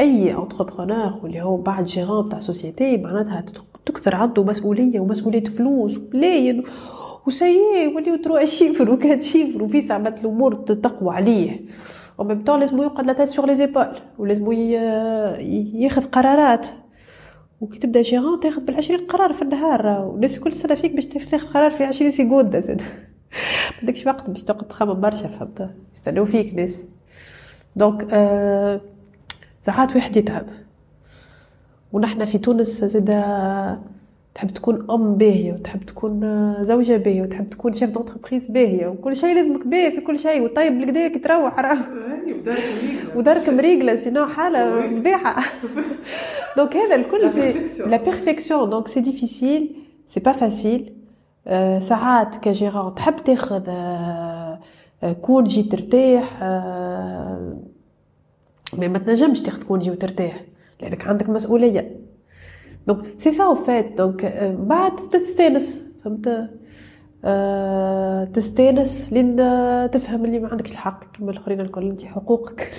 [0.02, 3.46] اي entrepreneur واللي هو بعد gérant تاع société معناتها
[3.86, 6.64] تكثر عنده مسؤوليه ومسؤوليه فلوس وبلاين
[7.28, 11.62] وسيي وليو تروح chiffre وكان chiffre وفي ساعات الأمور تقوى عليه
[12.18, 13.88] ومن طون لازم يقعد la tête sur les épaules
[14.20, 14.52] ولازم
[15.74, 16.68] ياخذ قرارات
[17.64, 21.72] وكي تبدا gérante تاخذ بالعشرين قرار في النهار والناس كل سنه فيك باش تاخذ قرار
[21.72, 22.82] في عشرين secondes زاد.
[23.72, 26.82] ما عندكش وقت باش تقعد تخمم برشا فهمت؟ يستناو فيك ناس
[27.76, 28.82] donc آه
[29.62, 30.46] ساعات واحد يتعب.
[31.94, 33.10] ونحنا في تونس زاد
[34.36, 39.36] تحب تكون أم باهيه وتحب تكون زوجة باهيه وتحب تكون chef d'entreprise باهيه وكل شيء
[39.36, 41.78] لازمك باهي في كل شيء وطيب بالكدا كي تروح راه.
[43.16, 43.96] ودارك مريقلة.
[43.96, 45.44] sinon حالة مبيحة.
[46.58, 47.54] donc هذا الكل c'est
[47.86, 49.76] la perfection donc c'est difficile
[50.08, 50.94] c'est pas facile
[51.80, 53.64] ساعات ك gérant تحب تاخذ
[55.22, 56.44] congé ترتاح
[58.78, 60.42] mais ما تنجمش تاخذ congé وترتاح
[60.82, 62.03] لانك عندك مسؤوليه
[62.88, 64.26] donc c'est ça en fait donc
[64.60, 66.50] بعد تستانس فهمت
[67.26, 69.36] أه تستانس لين
[69.92, 72.76] تفهم اللي ما عندكش الحق كما الاخرين الكل انت حقوقك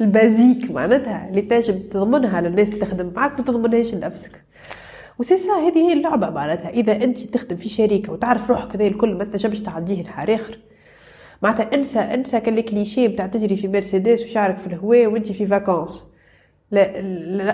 [0.00, 4.44] ال basiques معناتها اللي تنجم تضمنها للناس اللي تخدم معاك ما تضمنهاش لنفسك
[5.18, 9.14] وسي سا هذه هي اللعبه معناتها اذا انت تخدم في شركه وتعرف روحك هذا الكل
[9.14, 10.58] ما تنجمش تعديه نهار اخر
[11.42, 16.04] معناتها انسى انسى كل كليشيه بتاع تجري في مرسيدس وشعرك في الهواء وانت في vacances
[16.70, 17.00] لا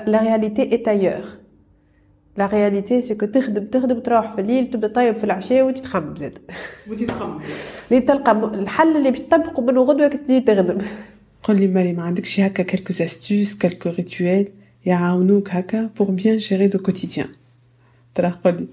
[0.07, 1.23] la réalité et
[2.37, 6.17] la réalité c'est que تخدم تخدم تروح في الليل تبدا طيب في العشاء وانت تخمم
[6.17, 6.39] زاد.
[6.89, 7.41] وانت تخمم
[7.91, 10.79] لين تلقى الحل اللي باش تطبقه من غدوة كي تجي تخدم.
[11.43, 14.49] قول لي مريم ما عندكش هكا quelques astuces quelques rituels
[14.87, 17.29] يعاونوك هكا بور بيان جيري دو كوتيديان
[18.15, 18.67] ترى قول لي.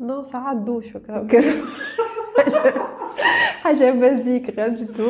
[0.00, 1.26] نو ساعات دوش هكا
[3.63, 5.03] حاجه بازيك غير دو تو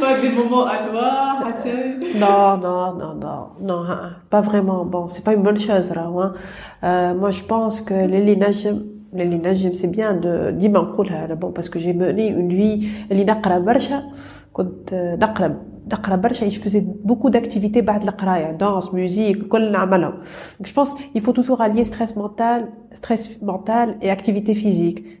[0.00, 1.10] pas des moments à toi
[2.24, 3.80] non non non non non
[4.32, 6.32] pas vraiment bon c'est pas une bonne chose راهو
[7.20, 11.50] moi je pense que اللي نجم اللي نجم سي بيان دو ديما نقولها انا بون
[11.50, 14.02] باسكو جي موني اون في اللي نقرا برشا
[14.52, 15.56] كنت نقرا
[15.92, 20.12] نقرا برشا je faisais beaucoup d'activités بعد القرايه دانس ميوزيك الكل نعملهم
[20.62, 22.60] donc je pense il faut toujours allier stress mental
[22.92, 25.20] stress mental et activité physique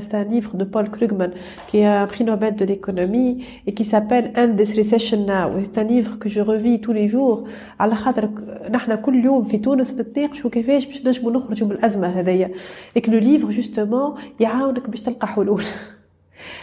[0.00, 1.30] c'est un livre de Paul Krugman
[1.66, 5.50] qui est un prix Nobel de l'économie et qui s'appelle End this Recession Now.
[5.62, 7.44] C'est un livre que je relis tous les jours
[7.80, 8.30] على خاطر
[8.70, 12.50] نحنا كل يوم في تونس نتناقشوا كيفاش باش نجموا نخرجوا من الأزمة هذيا.
[12.98, 15.64] et le livre justement يعاونك باش تلقى حلول.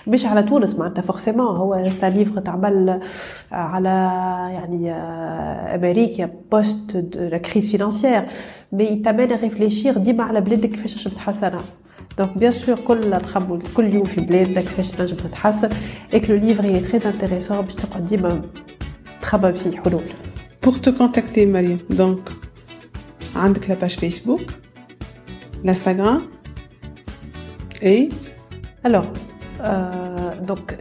[0.08, 3.00] مش على تونس معناتها forcément هو c'est un livre تعمل
[3.52, 3.90] على
[4.54, 4.92] يعني
[5.76, 8.26] أمريكا post la crise financière
[8.72, 11.62] mais t'amène à réfléchir ديما على بلادك كيفاش باش تحسنها
[12.18, 15.70] donc bien sûr الكل نخمموا كل يوم في بلادنا كيفاش تنجم تتحسن
[16.14, 18.42] et le livre il est très intéressant باش تقعد ديما
[19.22, 20.04] تخمم فيه حلول.
[20.66, 22.32] Pour te contacter Mariam, donc
[23.36, 24.42] عندك la page Facebook,
[25.64, 26.22] l'Instagram
[27.82, 28.10] et
[28.84, 29.06] alors
[29.64, 30.76] euh, donc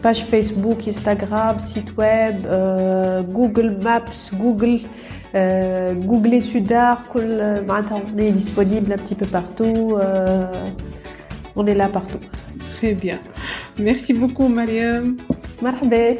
[0.00, 4.80] page Facebook, Instagram, site web, euh, Google Maps, Google,
[5.34, 9.96] euh, Google Sudar, on est disponible un petit peu partout.
[11.54, 12.18] On est là partout.
[12.76, 13.18] Très bien.
[13.78, 15.16] Merci beaucoup, Mariam.
[15.60, 16.16] Marhaba.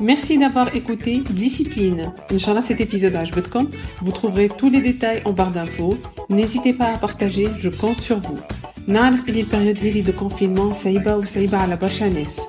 [0.00, 2.12] Merci d'avoir écouté Discipline.
[2.32, 3.16] Inch'Allah, cet épisode
[3.50, 3.68] comme
[4.00, 5.96] Vous trouverez tous les détails en barre d'infos.
[6.30, 8.38] N'hésitez pas à partager, je compte sur vous.
[8.87, 12.41] نعرف اللي البيريود هذه de confinement صعيبة وصعيبة على برشا ناس.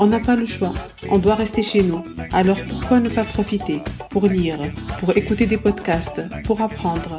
[0.00, 0.74] On n'a pas le choix,
[1.10, 2.02] on doit rester chez nous.
[2.32, 3.78] Alors pourquoi ne pas profiter
[4.10, 4.60] pour lire,
[5.00, 7.12] pour écouter des podcasts, pour apprendre.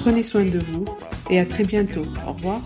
[0.00, 0.84] Prenez soin de vous
[1.32, 2.06] et à très bientôt.
[2.26, 2.60] Au revoir.